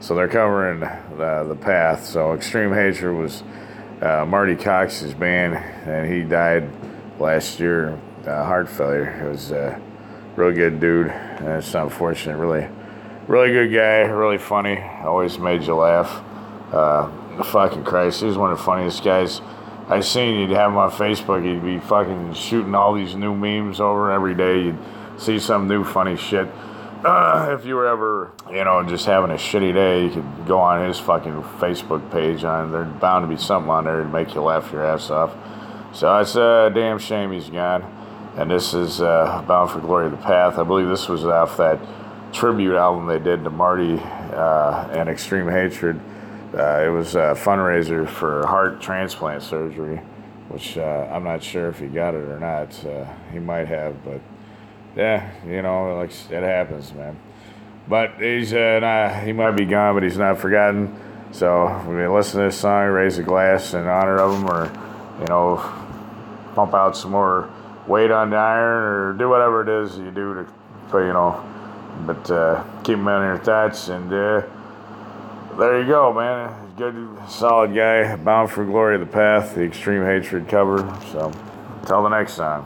So 0.00 0.14
they're 0.14 0.26
covering 0.26 0.82
uh, 0.82 1.44
The 1.44 1.54
Path. 1.54 2.06
So 2.06 2.32
Extreme 2.32 2.72
Hatred 2.72 3.14
was 3.14 3.42
uh, 4.02 4.24
Marty 4.26 4.56
Cox's 4.56 5.14
band, 5.14 5.54
and 5.54 6.12
he 6.12 6.22
died 6.22 6.68
last 7.18 7.60
year, 7.60 7.98
uh, 8.26 8.44
heart 8.44 8.68
failure. 8.68 9.26
It 9.26 9.30
was 9.30 9.50
a 9.50 9.80
really 10.36 10.54
good 10.54 10.80
dude, 10.80 11.08
and 11.08 11.48
it's 11.48 11.74
unfortunate, 11.74 12.36
really 12.36 12.68
really 13.26 13.50
good 13.50 13.72
guy, 13.72 14.08
really 14.10 14.38
funny. 14.38 14.80
Always 15.02 15.38
made 15.38 15.62
you 15.64 15.74
laugh. 15.74 16.22
Uh, 16.72 17.42
fucking 17.42 17.84
Christ, 17.84 18.20
he 18.20 18.26
was 18.26 18.38
one 18.38 18.52
of 18.52 18.58
the 18.58 18.64
funniest 18.64 19.02
guys 19.02 19.40
I 19.88 20.00
seen. 20.00 20.40
You'd 20.40 20.50
have 20.50 20.72
him 20.72 20.78
on 20.78 20.90
Facebook. 20.90 21.44
He'd 21.44 21.64
be 21.64 21.78
fucking 21.78 22.34
shooting 22.34 22.74
all 22.74 22.94
these 22.94 23.14
new 23.14 23.34
memes 23.34 23.80
over 23.80 24.10
every 24.10 24.34
day. 24.34 24.62
You'd 24.62 24.78
see 25.16 25.38
some 25.38 25.68
new 25.68 25.84
funny 25.84 26.16
shit. 26.16 26.48
Uh, 27.04 27.56
if 27.58 27.66
you 27.66 27.74
were 27.76 27.86
ever, 27.86 28.32
you 28.50 28.64
know, 28.64 28.82
just 28.82 29.06
having 29.06 29.30
a 29.30 29.34
shitty 29.34 29.74
day, 29.74 30.04
you 30.04 30.10
could 30.10 30.46
go 30.46 30.58
on 30.58 30.86
his 30.86 30.98
fucking 30.98 31.42
Facebook 31.58 32.10
page. 32.10 32.42
On 32.42 32.72
there's 32.72 32.92
bound 33.00 33.24
to 33.24 33.28
be 33.28 33.40
something 33.40 33.70
on 33.70 33.84
there 33.84 34.02
to 34.02 34.08
make 34.08 34.34
you 34.34 34.40
laugh 34.40 34.72
your 34.72 34.84
ass 34.84 35.10
off. 35.10 35.34
So 35.94 36.18
it's 36.18 36.36
a 36.36 36.70
damn 36.74 36.98
shame 36.98 37.32
he's 37.32 37.48
gone. 37.48 37.82
And 38.36 38.50
this 38.50 38.74
is 38.74 39.00
uh, 39.00 39.42
Bound 39.48 39.70
for 39.70 39.80
Glory 39.80 40.06
of 40.06 40.12
the 40.12 40.18
Path. 40.18 40.58
I 40.58 40.62
believe 40.62 40.88
this 40.88 41.08
was 41.08 41.24
off 41.24 41.56
that 41.56 41.78
tribute 42.32 42.76
album 42.76 43.06
they 43.06 43.18
did 43.18 43.44
to 43.44 43.50
Marty 43.50 43.98
uh, 43.98 44.88
and 44.92 45.08
Extreme 45.08 45.48
Hatred. 45.48 45.98
Uh, 46.54 46.84
it 46.86 46.90
was 46.90 47.14
a 47.14 47.34
fundraiser 47.34 48.06
for 48.08 48.46
heart 48.46 48.80
transplant 48.80 49.42
surgery, 49.42 49.96
which 50.48 50.76
uh, 50.76 51.08
I'm 51.10 51.24
not 51.24 51.42
sure 51.42 51.68
if 51.68 51.78
he 51.78 51.86
got 51.86 52.14
it 52.14 52.28
or 52.28 52.38
not. 52.38 52.84
Uh, 52.84 53.06
he 53.32 53.38
might 53.38 53.68
have, 53.68 54.04
but 54.04 54.20
yeah, 54.96 55.30
you 55.46 55.62
know, 55.62 55.96
like 55.96 56.10
it 56.30 56.42
happens, 56.42 56.92
man. 56.92 57.18
But 57.86 58.14
he's 58.18 58.52
uh, 58.52 58.80
not, 58.80 59.22
he 59.22 59.32
might 59.32 59.52
be 59.52 59.66
gone, 59.66 59.94
but 59.94 60.02
he's 60.02 60.16
not 60.16 60.38
forgotten. 60.38 60.98
So 61.32 61.68
when 61.84 61.98
you 61.98 62.12
listen 62.12 62.40
to 62.40 62.46
this 62.46 62.58
song, 62.58 62.88
raise 62.88 63.18
a 63.18 63.22
glass 63.22 63.74
in 63.74 63.86
honor 63.86 64.18
of 64.18 64.34
him, 64.34 64.50
or 64.50 64.72
you 65.20 65.26
know, 65.26 65.56
pump 66.54 66.74
out 66.74 66.96
some 66.96 67.10
more 67.10 67.50
weight 67.86 68.10
on 68.10 68.30
the 68.30 68.36
iron, 68.36 68.82
or 68.82 69.12
do 69.12 69.28
whatever 69.28 69.62
it 69.62 69.84
is 69.84 69.98
you 69.98 70.10
do 70.10 70.34
to, 70.34 70.98
you 70.98 71.12
know, 71.12 71.44
but 72.06 72.30
uh, 72.30 72.64
keep 72.82 72.96
him 72.96 73.06
in 73.08 73.22
your 73.22 73.38
thoughts. 73.38 73.88
And 73.88 74.12
uh, 74.12 74.42
there 75.58 75.80
you 75.80 75.86
go, 75.86 76.12
man. 76.12 76.72
Good, 76.76 77.18
solid 77.28 77.74
guy. 77.74 78.16
Bound 78.16 78.50
for 78.50 78.64
glory 78.64 78.94
of 78.96 79.00
the 79.00 79.06
path, 79.06 79.54
the 79.54 79.62
extreme 79.62 80.02
hatred 80.02 80.48
cover. 80.48 80.78
So, 81.12 81.32
until 81.80 82.02
the 82.02 82.08
next 82.08 82.36
time. 82.36 82.64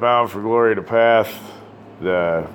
Bound 0.00 0.30
for 0.30 0.42
glory 0.42 0.74
to 0.74 0.82
path. 0.82 1.32
The 2.02 2.46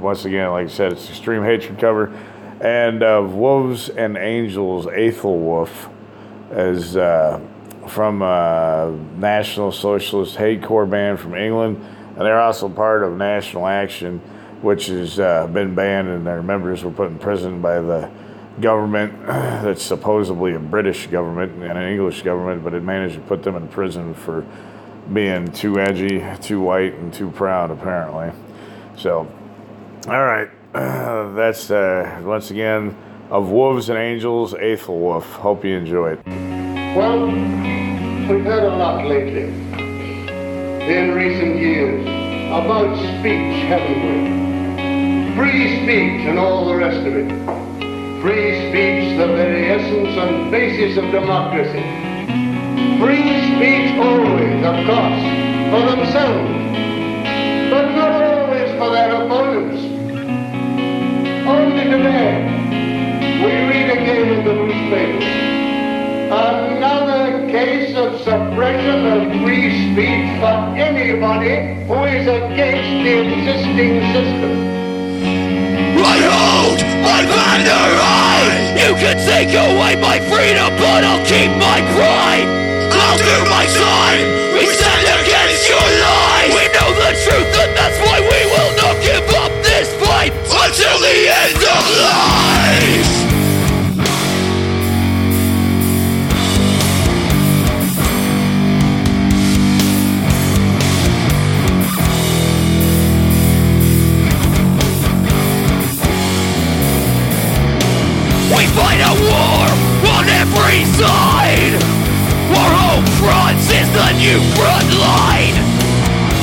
once 0.00 0.24
again, 0.24 0.50
like 0.50 0.66
I 0.66 0.70
said, 0.70 0.92
it's 0.92 1.08
extreme 1.08 1.44
hatred 1.44 1.78
cover, 1.78 2.12
and 2.60 3.02
uh, 3.02 3.24
wolves 3.24 3.88
and 3.90 4.16
angels. 4.16 4.86
Aethel 4.86 5.38
Wolf 5.38 5.88
is 6.50 6.96
uh, 6.96 7.40
from 7.86 8.22
uh, 8.22 8.90
National 9.16 9.70
Socialist 9.70 10.36
Hatecore 10.36 10.90
band 10.90 11.20
from 11.20 11.36
England, 11.36 11.76
and 12.08 12.18
they're 12.18 12.40
also 12.40 12.68
part 12.68 13.04
of 13.04 13.16
National 13.16 13.68
Action. 13.68 14.18
which 14.60 14.86
has 14.86 15.20
uh, 15.20 15.46
been 15.46 15.74
banned, 15.74 16.08
and 16.08 16.26
their 16.26 16.42
members 16.42 16.82
were 16.82 16.90
put 16.90 17.08
in 17.08 17.18
prison 17.18 17.62
by 17.62 17.80
the 17.80 18.10
government 18.60 19.14
that's 19.26 19.82
supposedly 19.82 20.54
a 20.54 20.58
British 20.58 21.06
government 21.06 21.52
and 21.62 21.78
an 21.78 21.88
English 21.88 22.22
government, 22.22 22.64
but 22.64 22.74
it 22.74 22.82
managed 22.82 23.14
to 23.14 23.20
put 23.20 23.42
them 23.44 23.54
in 23.54 23.68
prison 23.68 24.12
for 24.12 24.44
being 25.12 25.50
too 25.52 25.80
edgy, 25.80 26.24
too 26.40 26.60
white, 26.60 26.94
and 26.94 27.12
too 27.12 27.30
proud, 27.30 27.70
apparently. 27.70 28.30
So, 28.96 29.30
all 30.06 30.24
right, 30.24 30.48
that's 30.72 31.70
uh, 31.70 32.20
once 32.24 32.50
again 32.50 32.96
of 33.30 33.50
Wolves 33.50 33.88
and 33.88 33.98
Angels, 33.98 34.54
Eighth 34.54 34.88
Wolf. 34.88 35.24
Hope 35.34 35.64
you 35.64 35.76
enjoy 35.76 36.12
it. 36.12 36.26
Well, 36.96 37.26
we've 37.26 38.44
heard 38.44 38.64
a 38.64 38.76
lot 38.76 39.06
lately, 39.06 39.44
in 39.44 41.14
recent 41.14 41.56
years, 41.56 42.02
about 42.48 42.96
speech, 42.96 43.62
haven't 43.68 44.02
we? 44.04 45.36
Free 45.36 45.82
speech 45.82 46.26
and 46.26 46.38
all 46.38 46.66
the 46.66 46.74
rest 46.74 47.06
of 47.06 47.14
it. 47.16 47.28
Free 48.20 48.68
speech, 48.68 49.16
the 49.16 49.28
very 49.28 49.70
essence 49.70 50.18
and 50.18 50.50
basis 50.50 50.98
of 50.98 51.10
democracy. 51.12 51.80
Free 52.98 53.39
speech 53.60 53.92
always, 53.98 54.64
of 54.64 54.76
course, 54.88 55.22
for 55.68 55.82
themselves, 55.92 56.48
but 57.68 57.92
not 57.92 58.12
always 58.24 58.70
for 58.78 58.88
their 58.88 59.12
opponents. 59.20 59.82
Only 61.44 61.84
today, 61.84 62.40
we 63.44 63.50
read 63.68 63.90
again 63.98 64.28
in 64.32 64.44
the 64.46 64.54
newspapers 64.54 65.24
another 66.32 67.50
case 67.50 67.94
of 67.96 68.18
suppression 68.20 69.04
of 69.12 69.28
free 69.42 69.92
speech 69.92 70.40
for 70.40 70.56
anybody 70.80 71.84
who 71.84 72.04
is 72.04 72.26
against 72.28 72.90
the 73.04 73.12
existing 73.28 74.00
system. 74.14 74.52
I 76.00 76.16
hold 76.32 76.80
my 77.04 77.20
banner 77.28 77.88
high. 78.00 78.72
You 78.72 78.94
can 78.94 79.18
take 79.28 79.52
away 79.52 80.00
my 80.00 80.18
freedom, 80.32 80.72
but 80.80 81.04
I'll 81.04 81.26
keep 81.26 81.50
my 81.60 81.82
pride. 81.92 82.59
I'll 83.10 83.18
my 83.50 83.66
time. 83.66 84.54
We 84.54 84.66
stand 84.66 85.02
against 85.02 85.68
your 85.68 85.82
lies. 85.82 86.54
We 86.54 86.62
know 86.70 86.94
the 86.94 87.10
truth, 87.26 87.50
and 87.58 87.76
that's 87.76 87.98
why 88.06 88.20
we 88.20 88.40
will 88.54 88.72
not 88.78 89.02
give 89.02 89.26
up 89.34 89.50
this 89.66 89.90
fight 89.98 90.30
until 90.30 90.96
the 91.00 91.26
end 91.26 91.58
of 91.58 91.82
life. 92.06 93.10
We 108.54 108.66
fight 108.78 109.00
a 109.02 109.14
war 109.26 109.66
on 110.14 110.28
every 110.28 110.84
side. 110.94 111.89
Front 113.20 113.60
is 113.60 113.88
the 113.92 114.10
new 114.16 114.40
front 114.56 114.88
line. 114.96 115.52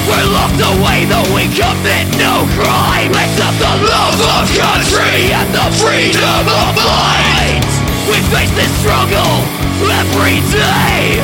We're 0.05 0.30
locked 0.30 0.61
away 0.61 1.09
though 1.09 1.25
we 1.34 1.49
commit 1.49 2.05
no 2.21 2.45
crime 2.53 3.09
except 3.17 3.57
the 3.57 3.73
love 3.82 4.19
of 4.21 4.45
country 4.53 5.34
and 5.34 5.49
the 5.57 5.73
freedom 5.82 6.45
of 6.45 6.78
mind. 6.78 7.65
We 8.05 8.21
face 8.30 8.53
this 8.53 8.69
struggle 8.86 9.41
every 9.89 10.38
day. 10.53 11.17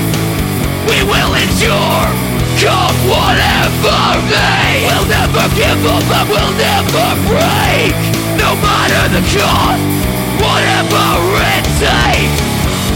We 0.89 1.05
will 1.05 1.33
endure, 1.37 2.09
come 2.57 2.97
whatever 3.05 4.25
may. 4.33 4.89
We'll 4.89 5.05
never 5.05 5.45
give 5.53 5.85
up 5.85 6.01
and 6.17 6.27
we'll 6.33 6.55
never 6.57 7.07
break. 7.29 7.93
No 8.41 8.57
matter 8.57 9.05
the 9.15 9.23
cost, 9.37 9.85
whatever 10.41 11.05
it 11.45 11.65
takes. 11.77 12.52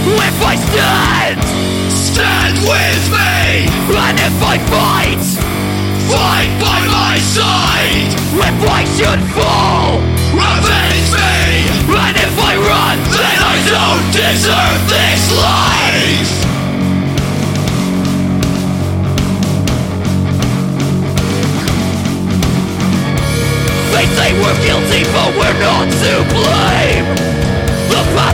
If 0.08 0.40
I 0.42 0.56
stand, 0.56 1.44
stand 1.92 2.56
with 2.64 3.04
me. 3.12 3.68
And 3.92 4.18
if 4.18 4.38
I 4.42 4.56
fight, 4.72 5.24
fight 6.08 6.52
by 6.64 6.80
my 6.88 7.20
side. 7.20 8.08
If 8.40 8.60
I 8.64 8.84
should 8.96 9.22
fall, 9.36 10.00
revenge 10.32 11.12
me. 11.12 11.68
And 11.92 12.16
if 12.16 12.36
I 12.40 12.54
run, 12.56 12.98
then 13.12 13.38
I 13.52 13.58
don't 13.68 14.08
deserve 14.16 14.82
this 14.88 15.24
life. 15.36 16.32
They 23.92 24.06
say 24.16 24.32
we're 24.40 24.60
guilty, 24.64 25.04
but 25.12 25.36
we're 25.36 25.60
not 25.60 25.88
to 25.92 26.34
blame. 26.34 26.77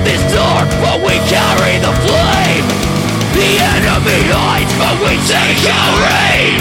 Path 0.04 0.16
is 0.16 0.34
dark, 0.34 0.68
but 0.84 1.00
we 1.00 1.16
carry 1.32 1.80
the 1.80 1.94
flame. 2.04 2.68
The 3.32 3.50
enemy 3.72 4.20
hides, 4.28 4.74
but 4.76 5.00
we 5.00 5.16
take 5.32 5.64
our 5.64 6.00
aim. 6.36 6.60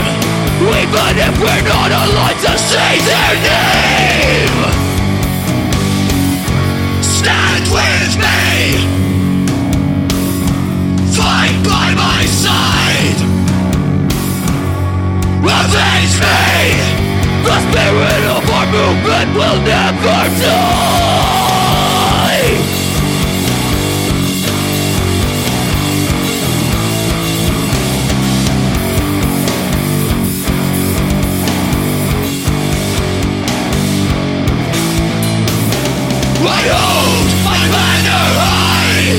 Even 0.63 1.15
if 1.19 1.35
we're 1.43 1.67
not 1.67 1.91
alive 1.91 2.39
to 2.39 2.55
say 2.57 3.01
their 3.03 3.35
name. 3.43 4.59
Stand 7.03 7.67
with 7.75 8.15
me. 8.23 8.79
Fight 11.11 11.59
by 11.67 11.95
my 11.99 12.23
side. 12.27 13.19
Avenge 15.43 16.17
me. 16.23 16.79
The 17.43 17.57
spirit 17.67 18.25
of 18.37 18.51
our 18.51 18.67
movement 18.71 19.35
will 19.35 19.59
never 19.67 20.21
die. 20.41 21.52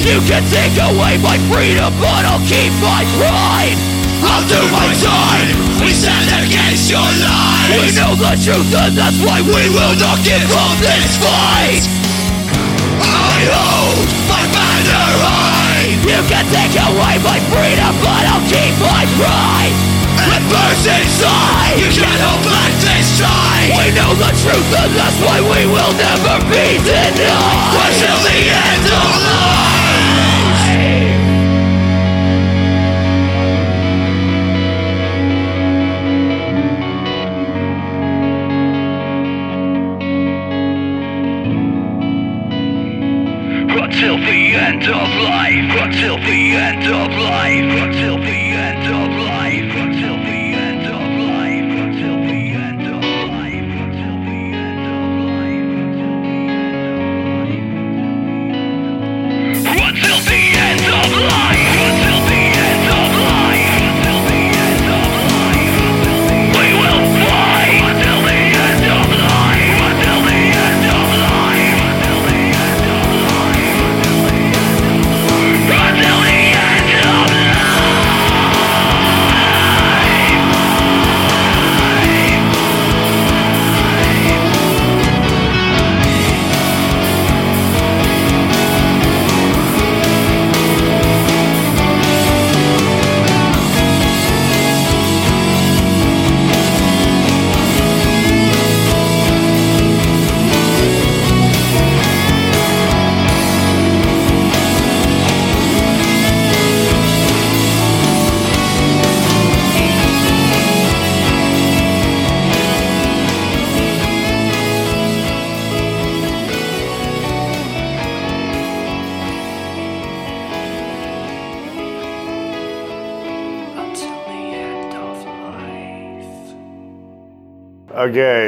You 0.04 0.20
can 0.28 0.43
take 0.51 0.76
away 0.84 1.16
my 1.24 1.39
freedom, 1.47 1.88
but 1.95 2.28
I'll 2.28 2.43
keep 2.43 2.76
my 2.84 3.08
pride. 3.16 3.80
I'll 4.20 4.43
do 4.51 4.60
my 4.68 4.91
time. 4.99 5.47
We 5.80 5.95
stand 5.95 6.28
against 6.43 6.91
your 6.91 7.08
lies. 7.24 7.72
We 7.72 7.88
know 7.95 8.12
the 8.12 8.36
truth, 8.36 8.68
and 8.84 8.99
that's 8.99 9.16
why 9.24 9.39
we 9.39 9.64
will 9.72 9.95
not 9.95 10.20
give 10.28 10.43
up 10.43 10.76
this 10.84 11.16
fight. 11.24 11.88
I 12.99 13.47
hold 13.47 14.08
my 14.28 14.43
banner 14.51 15.08
high. 15.24 15.95
You 16.04 16.20
can 16.28 16.45
take 16.51 16.76
away 16.84 17.16
my 17.24 17.39
freedom, 17.47 17.95
but 18.04 18.24
I'll 18.28 18.43
keep 18.51 18.76
my 18.84 19.08
pride. 19.16 19.76
It 20.20 20.43
burns 20.51 20.84
inside. 20.84 21.80
You 21.80 21.88
can't 21.95 22.20
hold 22.20 22.43
back 22.43 22.76
this 22.84 23.24
time. 23.24 23.72
We 23.80 23.88
know 23.95 24.12
the 24.20 24.32
truth, 24.36 24.68
and 24.84 24.91
that's 24.99 25.16
why 25.24 25.39
we 25.39 25.64
will 25.64 25.95
never 25.95 26.43
be 26.51 26.76
denied. 26.84 27.72
Until 27.88 28.20
the 28.20 28.39
end 28.51 28.88
of 28.91 29.10
life. 29.32 29.83
filthy. 46.18 46.43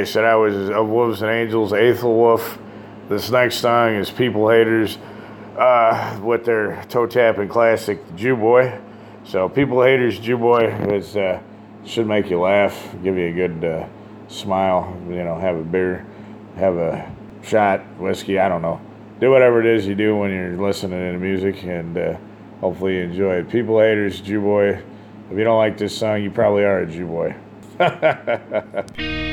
So 0.06 0.22
that 0.22 0.36
was 0.36 0.70
Of 0.70 0.88
Wolves 0.88 1.24
and 1.24 1.32
Angels, 1.32 1.72
Aethel 1.72 2.16
Wolf. 2.16 2.60
This 3.10 3.32
next 3.32 3.56
song 3.56 3.96
is 3.96 4.12
People 4.12 4.50
Haters 4.50 5.00
uh, 5.58 6.20
with 6.22 6.46
their 6.46 6.84
toe 6.90 7.08
tapping 7.08 7.50
classic, 7.50 8.00
Jew 8.16 8.36
Boy. 8.36 8.80
So, 9.24 9.50
People 9.50 9.82
Haters, 9.82 10.20
Jew 10.20 10.38
Boy 10.38 10.68
is, 10.94 11.18
uh, 11.18 11.42
should 11.86 12.06
make 12.06 12.30
you 12.30 12.40
laugh, 12.40 12.96
give 13.04 13.18
you 13.18 13.28
a 13.28 13.32
good 13.32 13.66
uh, 13.66 13.88
smile, 14.28 14.96
you 15.10 15.24
know, 15.24 15.40
have 15.40 15.56
a 15.56 15.64
beer, 15.64 16.06
have 16.56 16.76
a 16.76 17.12
shot, 17.42 17.82
whiskey, 17.98 18.38
I 18.38 18.48
don't 18.48 18.62
know. 18.62 18.80
Do 19.20 19.32
whatever 19.32 19.60
it 19.60 19.66
is 19.66 19.88
you 19.88 19.96
do 19.96 20.16
when 20.16 20.30
you're 20.30 20.56
listening 20.56 21.14
to 21.14 21.18
music, 21.18 21.64
and 21.64 21.98
uh, 21.98 22.18
hopefully 22.62 22.98
you 22.98 23.04
enjoy 23.04 23.38
it. 23.38 23.50
People 23.50 23.80
Haters, 23.80 24.22
Jew 24.22 24.42
Boy. 24.42 24.84
If 25.32 25.38
you 25.38 25.44
don't 25.44 25.58
like 25.58 25.80
this 25.80 25.98
song, 25.98 26.22
you 26.22 26.30
probably 26.30 26.64
are 26.64 26.82
a 26.82 26.86
Jew 26.86 27.08
Boy. 27.08 27.36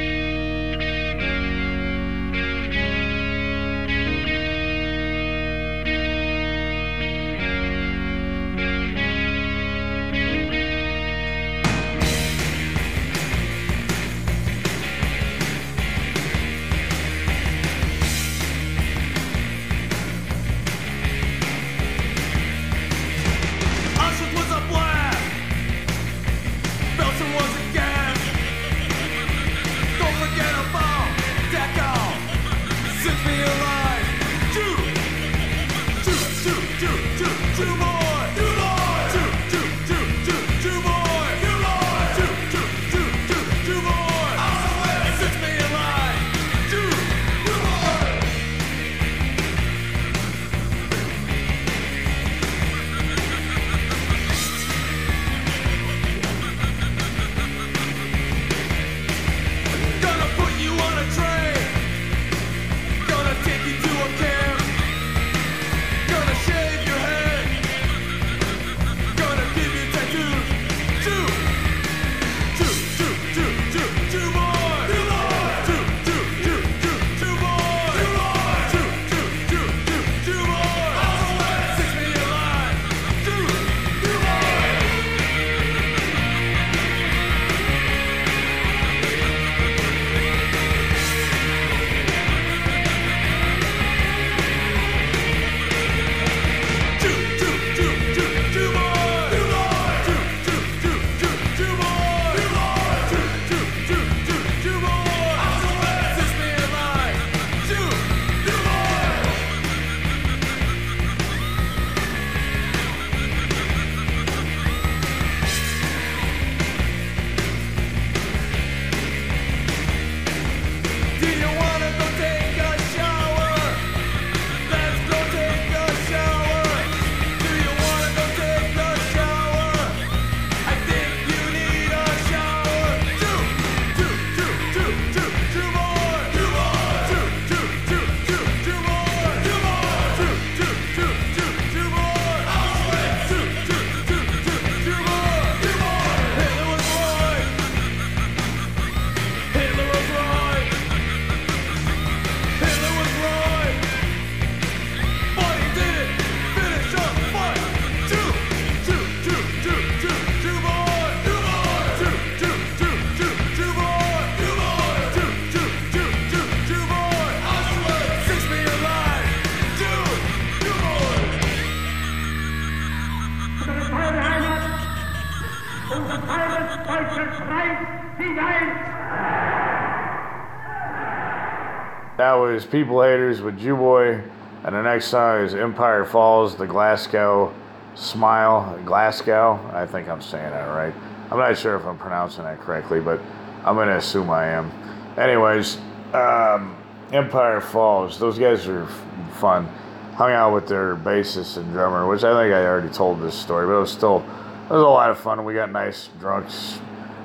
People 182.65 183.03
Haters 183.03 183.41
with 183.41 183.59
Jew 183.59 183.77
Boy, 183.77 184.23
and 184.65 184.75
the 184.75 184.83
next 184.83 185.07
song 185.07 185.45
is 185.45 185.55
Empire 185.55 186.05
Falls, 186.05 186.57
the 186.57 186.67
Glasgow 186.67 187.55
Smile. 187.95 188.79
Glasgow? 188.85 189.61
I 189.73 189.87
think 189.87 190.09
I'm 190.09 190.21
saying 190.21 190.51
that 190.51 190.67
right. 190.67 190.95
I'm 191.31 191.39
not 191.39 191.57
sure 191.57 191.77
if 191.77 191.85
I'm 191.85 191.99
pronouncing 191.99 192.45
that 192.45 192.61
correctly, 192.61 193.01
but 193.01 193.21
I'm 193.65 193.75
going 193.75 193.89
to 193.89 193.97
assume 193.97 194.31
I 194.31 194.47
am. 194.47 194.71
Anyways, 195.17 195.79
um, 196.13 196.77
Empire 197.13 197.61
Falls, 197.61 198.19
those 198.19 198.39
guys 198.39 198.67
are 198.69 198.85
f- 198.85 199.39
fun. 199.39 199.67
Hung 200.15 200.33
out 200.33 200.55
with 200.55 200.69
their 200.69 200.97
bassist 200.97 201.57
and 201.57 201.73
drummer, 201.73 202.07
which 202.07 202.25
I 202.25 202.33
think 202.33 202.55
I 202.55 202.65
already 202.65 202.91
told 202.91 203.21
this 203.21 203.35
story, 203.35 203.67
but 203.67 203.73
it 203.73 203.81
was 203.81 203.93
still, 203.93 204.19
it 204.65 204.73
was 204.73 204.83
a 204.83 204.87
lot 204.87 205.11
of 205.11 205.19
fun. 205.19 205.45
We 205.45 205.55
got 205.55 205.71
nice 205.71 206.09
drunks. 206.21 206.79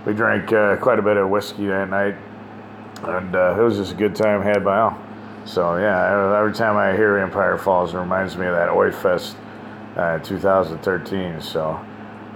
We 0.06 0.14
drank 0.14 0.52
uh, 0.54 0.78
quite 0.78 1.00
a 1.00 1.02
bit 1.02 1.18
of 1.18 1.30
whiskey 1.30 1.68
that 1.68 1.90
night 1.90 2.16
and 3.04 3.36
uh, 3.36 3.56
it 3.58 3.64
was 3.64 3.78
just 3.78 3.94
a 3.94 3.96
good 3.96 4.16
time 4.16 4.42
had 4.42 4.64
by 4.64 4.80
all. 4.80 4.98
So 5.48 5.78
yeah, 5.78 6.38
every 6.38 6.54
time 6.54 6.76
I 6.76 6.94
hear 6.94 7.18
Empire 7.20 7.58
Falls, 7.58 7.94
it 7.94 7.98
reminds 7.98 8.36
me 8.36 8.46
of 8.48 8.56
that 8.56 8.70
Oi 8.70 8.92
Fest 8.92 9.38
uh, 9.96 10.20
2013. 10.20 11.40
So 11.40 11.80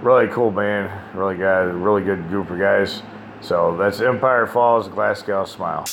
really 0.00 0.28
cool 0.28 0.50
band, 0.50 0.90
really 1.14 1.36
guy, 1.36 1.58
really 1.58 2.02
good 2.02 2.26
group 2.28 2.50
of 2.50 2.58
guys. 2.58 3.02
So 3.42 3.76
that's 3.76 4.00
Empire 4.00 4.46
Falls, 4.46 4.88
Glasgow 4.88 5.44
Smile. 5.44 5.84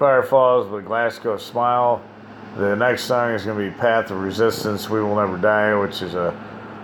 Empire 0.00 0.22
Falls 0.22 0.66
with 0.66 0.86
Glasgow 0.86 1.36
Smile. 1.36 2.00
The 2.56 2.74
next 2.74 3.04
song 3.04 3.32
is 3.32 3.44
going 3.44 3.58
to 3.58 3.70
be 3.70 3.78
Path 3.78 4.10
of 4.10 4.16
Resistance, 4.22 4.88
We 4.88 5.02
Will 5.02 5.16
Never 5.16 5.36
Die, 5.36 5.74
which 5.74 6.00
is 6.00 6.14
a 6.14 6.34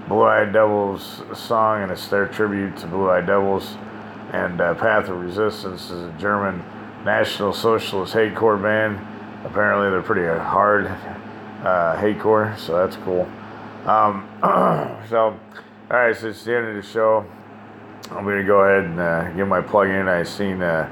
Blue 0.06 0.24
Eyed 0.24 0.52
Devils 0.52 1.22
song, 1.32 1.82
and 1.82 1.90
it's 1.90 2.08
their 2.08 2.28
tribute 2.28 2.76
to 2.76 2.86
Blue 2.86 3.08
Eyed 3.08 3.26
Devils. 3.26 3.78
And 4.34 4.60
uh, 4.60 4.74
Path 4.74 5.08
of 5.08 5.16
Resistance 5.16 5.90
is 5.90 5.92
a 5.92 6.14
German 6.18 6.62
National 7.06 7.54
Socialist 7.54 8.12
hatecore 8.12 8.62
band. 8.62 8.98
Apparently, 9.46 9.88
they're 9.88 10.02
pretty 10.02 10.26
hard 10.26 10.86
uh, 10.86 11.96
hatecore, 11.96 12.58
so 12.58 12.76
that's 12.76 12.96
cool. 12.96 13.26
Um, 13.86 14.28
so, 15.08 15.40
all 15.90 15.96
right, 15.96 16.14
so 16.14 16.28
it's 16.28 16.44
the 16.44 16.54
end 16.54 16.68
of 16.68 16.74
the 16.74 16.82
show. 16.82 17.24
I'm 18.10 18.24
going 18.24 18.42
to 18.42 18.46
go 18.46 18.58
ahead 18.58 18.84
and 18.84 19.00
uh, 19.00 19.30
give 19.32 19.48
my 19.48 19.62
plug 19.62 19.88
in. 19.88 20.06
I've 20.06 20.28
seen 20.28 20.60
uh, 20.60 20.86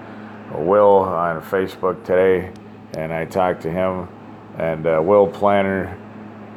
Will 0.59 0.99
on 0.99 1.43
Facebook 1.43 2.05
today, 2.05 2.53
and 2.97 3.13
I 3.13 3.25
talked 3.25 3.63
to 3.63 3.71
him. 3.71 4.09
And 4.59 4.87
uh, 4.87 5.01
Will 5.03 5.27
Planer 5.27 5.99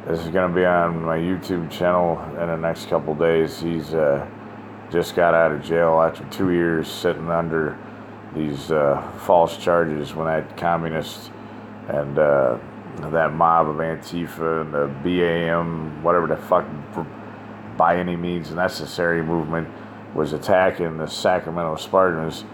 this 0.08 0.20
is 0.20 0.28
going 0.28 0.48
to 0.48 0.54
be 0.54 0.64
on 0.64 1.02
my 1.02 1.18
YouTube 1.18 1.70
channel 1.70 2.18
in 2.40 2.46
the 2.46 2.56
next 2.56 2.88
couple 2.88 3.14
days. 3.14 3.60
He's 3.60 3.92
uh, 3.92 4.26
just 4.90 5.14
got 5.14 5.34
out 5.34 5.52
of 5.52 5.62
jail 5.62 6.00
after 6.00 6.24
two 6.30 6.50
years 6.50 6.90
sitting 6.90 7.28
under 7.28 7.78
these 8.34 8.70
uh, 8.70 9.02
false 9.26 9.58
charges 9.58 10.14
when 10.14 10.26
that 10.26 10.56
communist 10.56 11.30
and 11.88 12.18
uh, 12.18 12.56
that 13.10 13.34
mob 13.34 13.68
of 13.68 13.76
Antifa 13.76 14.62
and 14.62 14.72
the 14.72 14.88
BAMN, 15.06 16.00
whatever 16.00 16.26
the 16.26 16.38
fuck, 16.38 16.66
by 17.76 17.98
any 17.98 18.16
means 18.16 18.50
necessary 18.50 19.22
movement 19.22 19.68
was 20.14 20.32
attacking 20.32 20.96
the 20.96 21.06
Sacramento 21.06 21.76
Spartans. 21.76 22.46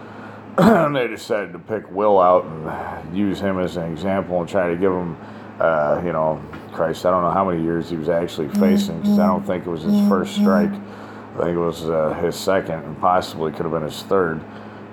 they 0.93 1.07
decided 1.07 1.51
to 1.51 1.59
pick 1.59 1.89
Will 1.91 2.19
out 2.19 2.45
and 2.45 3.17
use 3.17 3.39
him 3.39 3.59
as 3.59 3.75
an 3.75 3.91
example 3.91 4.39
and 4.39 4.47
try 4.47 4.69
to 4.69 4.75
give 4.77 4.91
him, 4.91 5.17
uh, 5.59 6.01
you 6.05 6.13
know, 6.13 6.41
Christ, 6.71 7.05
I 7.05 7.11
don't 7.11 7.23
know 7.23 7.31
how 7.31 7.49
many 7.49 7.61
years 7.61 7.89
he 7.89 7.97
was 7.97 8.07
actually 8.07 8.47
facing 8.59 9.01
because 9.01 9.19
I 9.19 9.27
don't 9.27 9.45
think 9.45 9.65
it 9.65 9.69
was 9.69 9.83
his 9.83 10.07
first 10.07 10.35
strike. 10.35 10.71
I 10.71 11.37
think 11.37 11.55
it 11.55 11.59
was 11.59 11.89
uh, 11.89 12.13
his 12.21 12.35
second 12.35 12.83
and 12.83 12.99
possibly 13.01 13.51
could 13.51 13.63
have 13.63 13.71
been 13.71 13.83
his 13.83 14.03
third. 14.03 14.41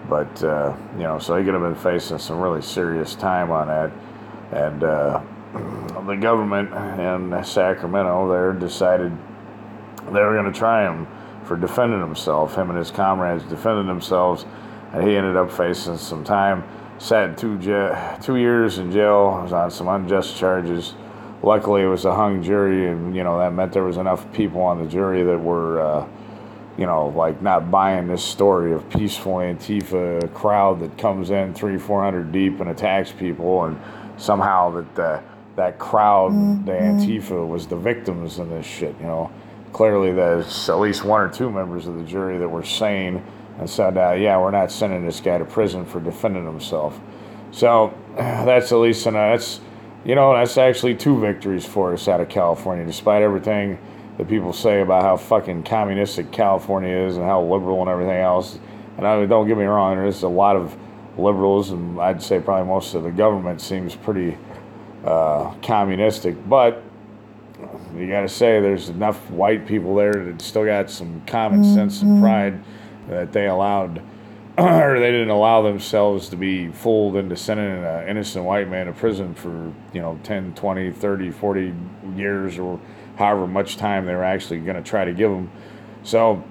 But, 0.09 0.43
uh, 0.43 0.77
you 0.97 1.05
know, 1.05 1.21
so 1.21 1.37
he 1.37 1.45
could 1.45 1.55
have 1.55 1.63
been 1.63 1.77
facing 1.77 2.19
some 2.19 2.41
really 2.41 2.63
serious 2.63 3.15
time 3.15 3.53
on 3.53 3.69
that. 3.69 3.93
And 4.51 4.83
uh, 4.83 5.23
the 6.07 6.17
government 6.17 6.73
in 6.99 7.45
Sacramento 7.45 8.29
there 8.29 8.53
decided 8.53 9.13
they 10.07 10.21
were 10.21 10.35
going 10.35 10.53
to 10.53 10.59
try 10.59 10.85
him 10.85 11.07
for 11.45 11.57
defending 11.57 12.01
himself. 12.01 12.57
Him 12.57 12.71
and 12.71 12.79
his 12.79 12.91
comrades 12.91 13.45
defended 13.45 13.87
themselves, 13.87 14.45
and 14.93 15.07
he 15.07 15.17
ended 15.17 15.37
up 15.37 15.51
facing 15.51 15.97
some 15.97 16.25
time. 16.25 16.65
Sat 16.99 17.37
two, 17.37 17.59
ja- 17.61 18.17
two 18.17 18.37
years 18.37 18.79
in 18.79 18.93
jail, 18.93 19.43
was 19.43 19.53
on 19.53 19.71
some 19.71 19.89
unjust 19.89 20.37
charges 20.37 20.95
luckily 21.43 21.83
it 21.83 21.87
was 21.87 22.05
a 22.05 22.15
hung 22.15 22.43
jury 22.43 22.89
and 22.89 23.15
you 23.15 23.25
know 23.25 23.39
that 23.39 23.53
meant 23.53 23.73
there 23.73 23.85
was 23.85 23.97
enough 23.97 24.31
people 24.33 24.61
on 24.61 24.83
the 24.83 24.89
jury 24.89 25.23
that 25.23 25.39
were 25.39 25.81
uh, 25.81 26.07
you 26.79 26.87
know 26.87 27.09
like 27.09 27.41
not 27.43 27.71
buying 27.71 28.07
this 28.07 28.25
story 28.25 28.73
of 28.73 28.89
peaceful 28.91 29.35
antifa 29.35 30.33
crowd 30.35 30.81
that 30.81 30.97
comes 30.97 31.31
in 31.31 31.53
three 31.53 31.79
four 31.79 32.03
hundred 32.03 32.31
deep 32.33 32.61
and 32.61 32.71
attacks 32.71 33.13
people 33.13 33.65
and 33.65 33.79
somehow 34.17 34.71
that 34.71 34.95
the, 34.95 35.23
that 35.57 35.79
crowd 35.79 36.31
the 36.65 36.73
antifa 36.73 37.47
was 37.47 37.67
the 37.67 37.77
victims 37.77 38.39
in 38.39 38.49
this 38.51 38.67
shit 38.67 38.95
you 39.01 39.07
know 39.07 39.31
clearly 39.73 40.13
there's 40.13 40.69
at 40.69 40.79
least 40.79 41.05
one 41.05 41.21
or 41.21 41.29
two 41.29 41.51
members 41.51 41.87
of 41.87 41.97
the 41.97 42.05
jury 42.05 42.39
that 42.39 42.49
were 42.49 42.65
sane 42.65 43.23
and 43.63 43.71
said 43.71 43.97
uh, 43.97 44.13
yeah 44.13 44.39
we're 44.39 44.51
not 44.51 44.71
sending 44.71 45.07
this 45.07 45.21
guy 45.21 45.39
to 45.39 45.45
prison 45.45 45.87
for 45.87 46.01
defending 46.01 46.45
himself. 46.45 47.01
So 47.51 47.95
that's 48.17 48.73
at 48.73 48.79
least 48.79 49.07
an, 49.07 49.15
that's 49.15 49.61
you 50.05 50.15
know, 50.17 50.35
that's 50.35 50.59
actually 50.59 50.97
two 50.97 51.19
victories 51.21 51.65
for 51.65 51.93
us 51.93 52.09
out 52.09 52.21
of 52.21 52.29
California, 52.29 52.85
despite 52.85 53.23
everything 53.23 53.79
that 54.19 54.29
people 54.29 54.53
say 54.53 54.81
about 54.81 55.03
how 55.03 55.17
fucking 55.17 55.63
communistic 55.63 56.33
California 56.33 56.95
is 56.95 57.17
and 57.17 57.25
how 57.25 57.43
liberal 57.43 57.81
and 57.81 57.89
everything 57.89 58.19
else. 58.19 58.59
And 58.97 59.07
I 59.07 59.19
mean, 59.21 59.29
don't 59.29 59.47
get 59.47 59.57
me 59.57 59.65
wrong, 59.65 59.97
there's 59.97 60.23
a 60.23 60.29
lot 60.29 60.57
of 60.57 60.77
liberals, 61.17 61.71
and 61.71 62.01
I'd 62.01 62.23
say 62.23 62.41
probably 62.41 62.67
most 62.67 62.95
of 62.95 63.05
the 63.05 63.11
government 63.11 63.61
seems 63.61 63.95
pretty 63.95 64.37
uh, 65.05 65.55
communistic, 65.63 66.37
but 66.49 66.83
you 67.95 68.09
got 68.09 68.23
to 68.23 68.29
say 68.29 68.61
there's 68.61 68.89
enough 68.89 69.31
white 69.31 69.67
people 69.67 69.95
there 69.95 70.13
that 70.13 70.43
still 70.43 70.65
got 70.65 70.91
some 70.91 71.23
common 71.27 71.63
sense 71.63 72.03
and 72.03 72.21
pride 72.21 72.61
that 73.09 73.33
they 73.33 73.47
allowed 73.47 74.03
or 74.59 74.99
they 74.99 75.11
didn't 75.11 75.31
allow 75.31 75.63
themselves 75.63 76.29
to 76.29 76.37
be 76.37 76.69
fooled 76.69 77.17
into 77.17 77.35
sending 77.37 77.67
an 77.67 78.09
innocent 78.09 78.45
white 78.45 78.69
man 78.69 78.87
to 78.87 78.93
prison 78.93 79.35
for, 79.35 79.73
you 79.95 80.01
know, 80.01 80.21
10, 80.25 80.55
20, 80.55 80.93
30, 80.93 81.31
40 81.31 81.75
years 82.17 82.59
or 82.59 82.79
however 83.17 83.47
much 83.47 83.79
time 83.79 84.05
they 84.05 84.15
were 84.15 84.25
actually 84.25 84.61
going 84.61 84.77
to 84.77 84.83
try 84.83 85.07
to 85.07 85.13
give 85.15 85.31
him. 85.31 85.51
So 86.03 86.45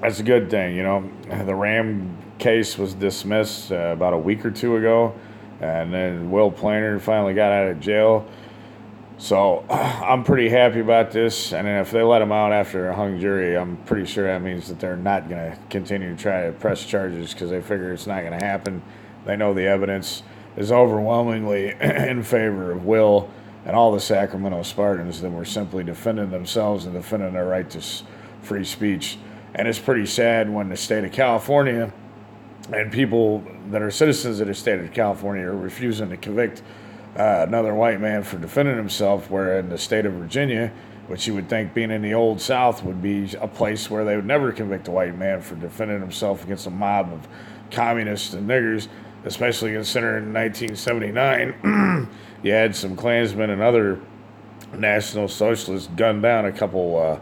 that's 0.00 0.20
a 0.20 0.22
good 0.22 0.50
thing, 0.50 0.76
you 0.76 0.82
know. 0.82 1.10
The 1.44 1.54
Ram 1.54 2.18
case 2.38 2.76
was 2.76 2.92
dismissed 2.92 3.72
uh, 3.72 3.92
about 3.92 4.12
a 4.12 4.18
week 4.18 4.44
or 4.44 4.50
two 4.50 4.76
ago, 4.76 5.14
and 5.60 5.94
then 5.94 6.30
Will 6.30 6.50
Planer 6.50 6.98
finally 6.98 7.32
got 7.32 7.52
out 7.52 7.68
of 7.68 7.80
jail. 7.80 8.26
So 9.24 9.64
I'm 9.70 10.22
pretty 10.22 10.50
happy 10.50 10.80
about 10.80 11.10
this. 11.10 11.54
And 11.54 11.66
if 11.66 11.90
they 11.90 12.02
let 12.02 12.20
him 12.20 12.30
out 12.30 12.52
after 12.52 12.90
a 12.90 12.94
hung 12.94 13.18
jury, 13.18 13.56
I'm 13.56 13.78
pretty 13.78 14.04
sure 14.04 14.26
that 14.26 14.42
means 14.42 14.68
that 14.68 14.78
they're 14.78 14.98
not 14.98 15.30
going 15.30 15.50
to 15.50 15.58
continue 15.70 16.14
to 16.14 16.22
try 16.22 16.44
to 16.44 16.52
press 16.52 16.84
charges 16.84 17.32
because 17.32 17.48
they 17.48 17.62
figure 17.62 17.90
it's 17.90 18.06
not 18.06 18.20
going 18.20 18.38
to 18.38 18.44
happen. 18.44 18.82
They 19.24 19.34
know 19.34 19.54
the 19.54 19.64
evidence 19.64 20.22
is 20.58 20.70
overwhelmingly 20.70 21.70
in 21.80 22.22
favor 22.22 22.70
of 22.70 22.84
Will 22.84 23.30
and 23.64 23.74
all 23.74 23.92
the 23.92 24.00
Sacramento 24.00 24.62
Spartans 24.62 25.22
that 25.22 25.30
were 25.30 25.46
simply 25.46 25.84
defending 25.84 26.30
themselves 26.30 26.84
and 26.84 26.92
defending 26.92 27.32
their 27.32 27.46
right 27.46 27.70
to 27.70 27.80
free 28.42 28.64
speech. 28.64 29.16
And 29.54 29.66
it's 29.66 29.78
pretty 29.78 30.04
sad 30.04 30.50
when 30.50 30.68
the 30.68 30.76
state 30.76 31.02
of 31.02 31.12
California 31.12 31.90
and 32.74 32.92
people 32.92 33.42
that 33.70 33.80
are 33.80 33.90
citizens 33.90 34.40
of 34.40 34.48
the 34.48 34.54
state 34.54 34.80
of 34.80 34.92
California 34.92 35.46
are 35.46 35.56
refusing 35.56 36.10
to 36.10 36.18
convict 36.18 36.60
uh, 37.16 37.44
another 37.46 37.74
white 37.74 38.00
man 38.00 38.22
for 38.22 38.38
defending 38.38 38.76
himself, 38.76 39.30
where 39.30 39.58
in 39.58 39.68
the 39.68 39.78
state 39.78 40.06
of 40.06 40.14
Virginia, 40.14 40.72
which 41.06 41.26
you 41.26 41.34
would 41.34 41.48
think 41.48 41.74
being 41.74 41.90
in 41.90 42.02
the 42.02 42.14
old 42.14 42.40
South 42.40 42.82
would 42.82 43.02
be 43.02 43.32
a 43.40 43.48
place 43.48 43.90
where 43.90 44.04
they 44.04 44.16
would 44.16 44.26
never 44.26 44.52
convict 44.52 44.88
a 44.88 44.90
white 44.90 45.16
man 45.16 45.40
for 45.40 45.54
defending 45.54 46.00
himself 46.00 46.44
against 46.44 46.66
a 46.66 46.70
mob 46.70 47.12
of 47.12 47.28
communists 47.70 48.34
and 48.34 48.48
niggers, 48.48 48.88
especially 49.24 49.72
considering 49.72 50.24
in 50.24 50.32
1979 50.32 52.08
you 52.44 52.52
had 52.52 52.76
some 52.76 52.94
Klansmen 52.94 53.50
and 53.50 53.62
other 53.62 53.98
National 54.74 55.28
Socialists 55.28 55.88
gunned 55.96 56.22
down 56.22 56.44
a 56.44 56.52
couple 56.52 56.96
uh, 56.98 57.18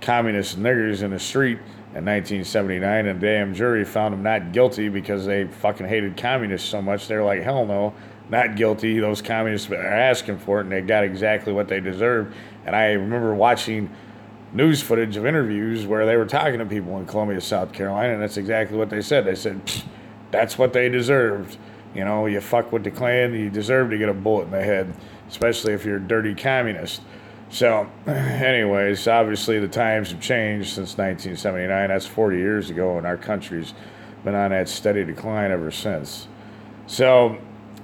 communist 0.00 0.60
niggers 0.60 1.02
in 1.02 1.10
the 1.10 1.18
street 1.18 1.58
in 1.94 2.04
1979, 2.04 3.06
and 3.06 3.18
damn 3.18 3.54
jury 3.54 3.84
found 3.84 4.12
them 4.12 4.22
not 4.22 4.52
guilty 4.52 4.90
because 4.90 5.24
they 5.24 5.46
fucking 5.46 5.88
hated 5.88 6.16
communists 6.16 6.68
so 6.68 6.82
much. 6.82 7.08
They're 7.08 7.24
like, 7.24 7.42
hell 7.42 7.64
no, 7.64 7.94
not 8.30 8.56
guilty. 8.56 8.98
Those 8.98 9.22
communists 9.22 9.70
are 9.70 9.76
asking 9.76 10.38
for 10.38 10.58
it, 10.58 10.64
and 10.64 10.72
they 10.72 10.80
got 10.80 11.04
exactly 11.04 11.52
what 11.52 11.68
they 11.68 11.80
deserved. 11.80 12.34
And 12.66 12.76
I 12.76 12.92
remember 12.92 13.34
watching 13.34 13.90
news 14.52 14.82
footage 14.82 15.16
of 15.16 15.26
interviews 15.26 15.86
where 15.86 16.06
they 16.06 16.16
were 16.16 16.26
talking 16.26 16.58
to 16.58 16.66
people 16.66 16.98
in 16.98 17.06
Columbia, 17.06 17.40
South 17.40 17.72
Carolina, 17.72 18.14
and 18.14 18.22
that's 18.22 18.36
exactly 18.36 18.76
what 18.76 18.90
they 18.90 19.00
said. 19.00 19.24
They 19.24 19.34
said, 19.34 19.60
that's 20.30 20.58
what 20.58 20.72
they 20.72 20.88
deserved. 20.88 21.56
You 21.94 22.04
know, 22.04 22.26
you 22.26 22.40
fuck 22.40 22.72
with 22.72 22.84
the 22.84 22.90
Klan, 22.90 23.32
you 23.34 23.50
deserve 23.50 23.90
to 23.90 23.98
get 23.98 24.08
a 24.08 24.14
bullet 24.14 24.44
in 24.44 24.50
the 24.50 24.62
head, 24.62 24.94
especially 25.28 25.72
if 25.72 25.84
you're 25.84 25.96
a 25.96 26.00
dirty 26.00 26.34
communist. 26.34 27.00
So, 27.50 27.90
anyways, 28.06 29.08
obviously 29.08 29.58
the 29.58 29.68
times 29.68 30.10
have 30.10 30.20
changed 30.20 30.68
since 30.68 30.98
1979. 30.98 31.88
That's 31.88 32.06
40 32.06 32.36
years 32.36 32.70
ago, 32.70 32.98
and 32.98 33.06
our 33.06 33.16
country's 33.16 33.72
been 34.24 34.34
on 34.34 34.50
that 34.50 34.68
steady 34.68 35.04
decline 35.04 35.50
ever 35.50 35.70
since. 35.70 36.28
So, 36.86 37.38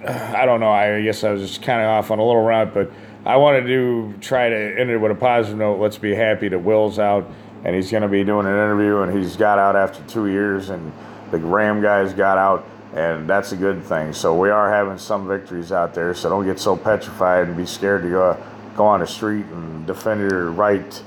I 0.07 0.45
don't 0.45 0.61
know. 0.61 0.71
I 0.71 1.01
guess 1.03 1.25
I 1.25 1.31
was 1.33 1.41
just 1.41 1.63
kind 1.63 1.81
of 1.81 1.89
off 1.89 2.11
on 2.11 2.19
a 2.19 2.25
little 2.25 2.43
route, 2.43 2.75
but 2.75 2.91
I 3.25 3.37
wanted 3.37 3.67
to 3.67 4.15
try 4.21 4.51
to 4.51 4.81
end 4.81 4.91
it 4.91 4.99
with 4.99 5.11
a 5.11 5.15
positive 5.15 5.59
note. 5.59 5.81
Let's 5.81 5.97
be 5.97 6.15
happy 6.15 6.49
that 6.49 6.59
Will's 6.59 6.99
out, 6.99 7.31
and 7.65 7.75
he's 7.75 7.91
going 7.91 8.03
to 8.03 8.09
be 8.09 8.23
doing 8.23 8.47
an 8.47 8.53
interview, 8.53 8.99
and 8.99 9.17
he's 9.17 9.37
got 9.37 9.59
out 9.59 9.77
after 9.77 10.03
two 10.05 10.27
years, 10.27 10.69
and 10.69 10.93
the 11.31 11.39
Ram 11.39 11.81
guys 11.81 12.13
got 12.13 12.37
out, 12.37 12.67
and 12.95 13.29
that's 13.29 13.53
a 13.53 13.57
good 13.57 13.83
thing. 13.83 14.13
So 14.13 14.39
we 14.39 14.51
are 14.51 14.71
having 14.71 14.99
some 14.99 15.27
victories 15.27 15.73
out 15.73 15.95
there. 15.95 16.13
So 16.15 16.29
don't 16.29 16.45
get 16.45 16.59
so 16.59 16.77
petrified 16.77 17.49
and 17.49 17.57
be 17.57 17.67
scared 17.67 18.03
to 18.03 18.11
go 18.11 18.45
go 18.77 18.85
on 18.85 19.01
the 19.01 19.07
street 19.07 19.47
and 19.47 19.87
defend 19.87 20.21
your 20.21 20.51
right 20.51 21.03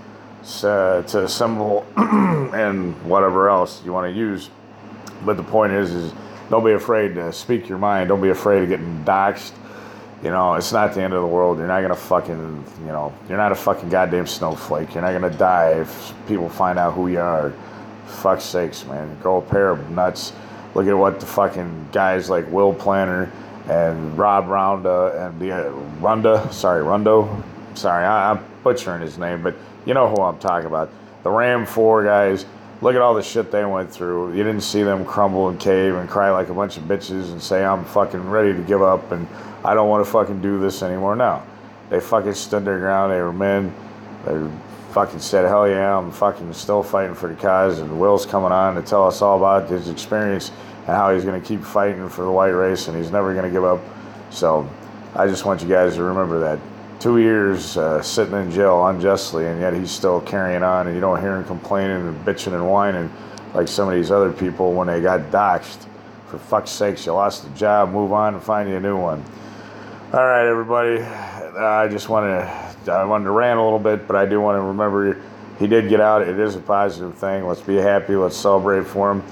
uh, 0.64 1.02
to 1.04 1.24
assemble 1.26 1.86
and 1.98 2.96
whatever 3.04 3.50
else 3.50 3.84
you 3.84 3.92
want 3.92 4.12
to 4.12 4.18
use. 4.18 4.50
But 5.26 5.38
the 5.38 5.44
point 5.44 5.74
is, 5.74 5.92
is 5.92 6.14
don't 6.50 6.64
be 6.64 6.72
afraid 6.72 7.16
to 7.16 7.32
speak 7.34 7.68
your 7.68 7.78
mind. 7.78 8.10
Don't 8.10 8.22
be 8.22 8.30
afraid 8.30 8.64
of 8.64 8.70
getting 8.70 9.04
doxxed. 9.04 9.54
You 10.24 10.32
know, 10.32 10.56
it's 10.56 10.72
not 10.72 10.94
the 10.94 11.02
end 11.02 11.14
of 11.14 11.22
the 11.22 11.28
world. 11.28 11.58
You're 11.60 11.68
not 11.68 11.82
gonna 11.82 11.96
fucking, 11.96 12.64
you 12.80 12.88
know, 12.88 13.14
you're 13.30 13.38
not 13.38 13.52
a 13.52 13.56
fucking 13.56 13.90
goddamn 13.90 14.26
snowflake. 14.26 14.94
You're 14.94 15.04
not 15.04 15.12
gonna 15.12 15.36
die 15.36 15.80
if 15.80 16.14
people 16.28 16.50
find 16.50 16.80
out 16.80 16.94
who 16.94 17.08
you 17.08 17.20
are. 17.20 17.54
Fuck 18.08 18.42
sakes, 18.42 18.86
man. 18.86 19.16
Grow 19.22 19.38
a 19.38 19.42
pair 19.42 19.70
of 19.70 19.92
nuts. 19.92 20.34
Look 20.74 20.88
at 20.88 20.98
what 20.98 21.20
the 21.20 21.26
fucking 21.26 21.90
guys 21.92 22.30
like 22.30 22.50
Will 22.52 22.74
Planer 22.74 23.32
and 23.68 24.18
Rob 24.18 24.48
Ronda 24.48 25.28
and 25.28 25.40
the 25.40 25.52
uh, 25.52 25.72
Runda, 26.00 26.52
sorry, 26.54 26.84
Rundo, 26.84 27.44
sorry, 27.76 28.06
I, 28.06 28.32
I'm 28.32 28.46
butchering 28.64 29.02
his 29.02 29.18
name, 29.18 29.44
but 29.44 29.56
you 29.86 29.94
know 29.94 30.08
who 30.08 30.22
I'm 30.22 30.40
talking 30.40 30.68
about. 30.68 30.90
The 31.24 31.30
Ram 31.30 31.66
4 31.66 32.04
guys, 32.04 32.46
look 32.82 32.96
at 32.96 33.02
all 33.02 33.14
the 33.14 33.24
shit 33.24 33.52
they 33.52 33.66
went 33.66 33.92
through. 33.92 34.32
You 34.34 34.44
didn't 34.44 34.62
see 34.62 34.84
them 34.84 35.06
crumble 35.06 35.50
and 35.50 35.60
cave 35.60 35.96
and 35.96 36.10
cry 36.10 36.30
like 36.32 36.50
a 36.50 36.54
bunch 36.54 36.78
of 36.78 36.84
bitches 36.84 37.32
and 37.32 37.42
say, 37.42 37.66
I'm 37.66 37.86
fucking 37.86 38.30
ready 38.30 38.54
to 38.54 38.62
give 38.62 38.82
up 38.82 39.12
and 39.12 39.28
I 39.64 39.74
don't 39.74 39.90
want 39.90 40.06
to 40.06 40.12
fucking 40.12 40.42
do 40.42 40.60
this 40.60 40.84
anymore. 40.84 41.16
No. 41.16 41.44
They 41.90 42.00
fucking 42.00 42.34
stood 42.34 42.66
their 42.66 42.80
ground. 42.80 43.12
They 43.12 43.22
were 43.22 43.34
men. 43.34 43.74
They 44.26 44.50
fucking 44.94 45.20
said, 45.20 45.46
hell 45.46 45.68
yeah, 45.68 45.98
I'm 45.98 46.12
fucking 46.12 46.54
still 46.54 46.84
fighting 46.84 47.16
for 47.16 47.30
the 47.30 47.36
cause. 47.36 47.80
And 47.80 48.00
Will's 48.00 48.26
coming 48.26 48.52
on 48.52 48.76
to 48.76 48.82
tell 48.82 49.08
us 49.08 49.22
all 49.22 49.38
about 49.38 49.70
his 49.70 49.90
experience 49.90 50.52
and 50.80 50.96
how 50.96 51.14
he's 51.14 51.24
going 51.24 51.40
to 51.40 51.48
keep 51.48 51.62
fighting 51.62 52.08
for 52.10 52.24
the 52.24 52.32
white 52.32 52.50
race 52.50 52.88
and 52.88 52.98
he's 52.98 53.12
never 53.12 53.34
going 53.34 53.46
to 53.46 53.52
give 53.52 53.64
up. 53.64 53.82
So 54.30 54.70
I 55.16 55.28
just 55.28 55.46
want 55.46 55.62
you 55.62 55.68
guys 55.68 55.96
to 55.96 56.04
remember 56.04 56.40
that. 56.42 56.60
Two 57.00 57.20
years 57.20 57.78
uh, 57.78 58.02
sitting 58.02 58.34
in 58.34 58.52
jail 58.52 58.88
unjustly, 58.88 59.46
and 59.46 59.62
yet 59.62 59.74
he's 59.74 59.92
still 59.92 60.20
carrying 60.22 60.64
on, 60.64 60.88
and 60.88 60.96
you 60.96 61.02
don't 61.02 61.22
hear 61.22 61.36
him 61.36 61.44
complaining 61.44 62.08
and 62.08 62.26
bitching 62.26 62.54
and 62.54 62.68
whining 62.68 63.12
like 63.54 63.68
some 63.68 63.88
of 63.88 63.96
these 63.96 64.12
other 64.12 64.32
people 64.32 64.74
when 64.74 64.88
they 64.88 65.00
got 65.00 65.32
doxxed. 65.32 65.86
For 66.28 66.38
fuck's 66.38 66.72
sakes, 66.72 67.06
you 67.06 67.14
lost 67.14 67.46
a 67.46 67.50
job, 67.52 67.92
move 67.92 68.12
on 68.12 68.34
and 68.34 68.44
find 68.44 68.68
you 68.68 68.76
a 68.76 68.80
new 68.80 68.98
one. 68.98 69.24
All 70.12 70.26
right, 70.26 70.48
everybody. 70.48 71.02
I 71.02 71.88
just 71.88 72.10
wanted 72.10 72.40
to, 72.86 72.92
I 72.92 73.06
wanted 73.06 73.26
to 73.26 73.32
rant 73.32 73.60
a 73.60 73.64
little 73.64 73.80
bit, 73.80 74.08
but 74.08 74.16
I 74.16 74.26
do 74.26 74.42
want 74.42 74.58
to 74.58 74.62
remember 74.62 75.22
he 75.60 75.68
did 75.68 75.90
get 75.90 76.02
out. 76.02 76.22
It 76.22 76.40
is 76.40 76.56
a 76.56 76.60
positive 76.60 77.16
thing. 77.16 77.46
Let's 77.46 77.62
be 77.62 77.76
happy. 77.76 78.16
Let's 78.16 78.38
celebrate 78.38 78.86
for 78.86 79.12
him. 79.12 79.24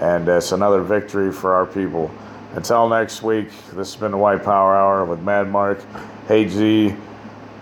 And 0.00 0.28
uh, 0.28 0.38
it's 0.38 0.52
another 0.52 0.82
victory 0.82 1.32
for 1.32 1.54
our 1.54 1.66
people. 1.66 2.10
Until 2.54 2.88
next 2.88 3.22
week, 3.22 3.48
this 3.72 3.92
has 3.92 3.96
been 3.96 4.12
the 4.12 4.18
White 4.18 4.44
Power 4.44 4.76
Hour 4.76 5.04
with 5.04 5.20
Mad 5.20 5.50
Mark, 5.50 5.84
Hey 6.28 6.46
G, 6.48 6.94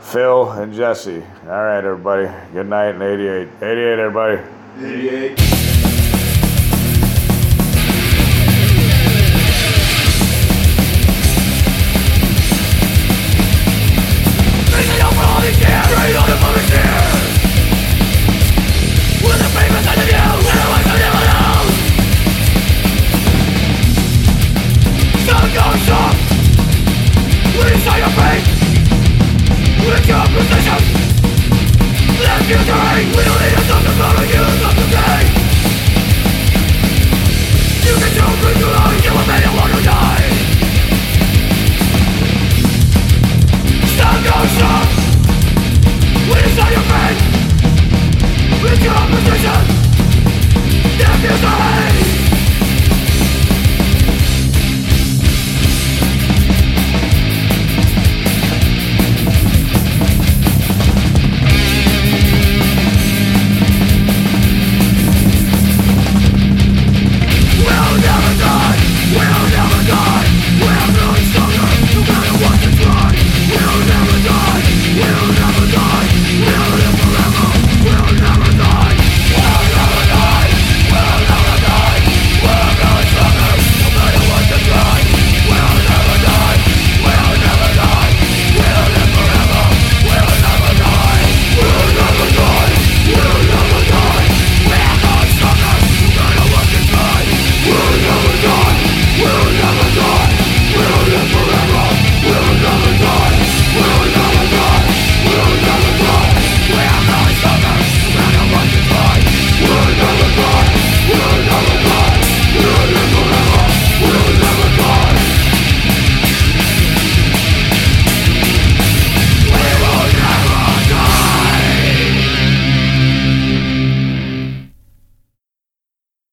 Phil, 0.03 0.51
and 0.51 0.75
Jesse. 0.75 1.23
All 1.45 1.49
right, 1.65 1.85
everybody. 1.85 2.29
Good 2.53 2.69
night 2.69 2.95
and 2.95 3.03
88. 3.03 3.49
88, 3.63 3.99
everybody. 3.99 4.43
88. 4.79 5.82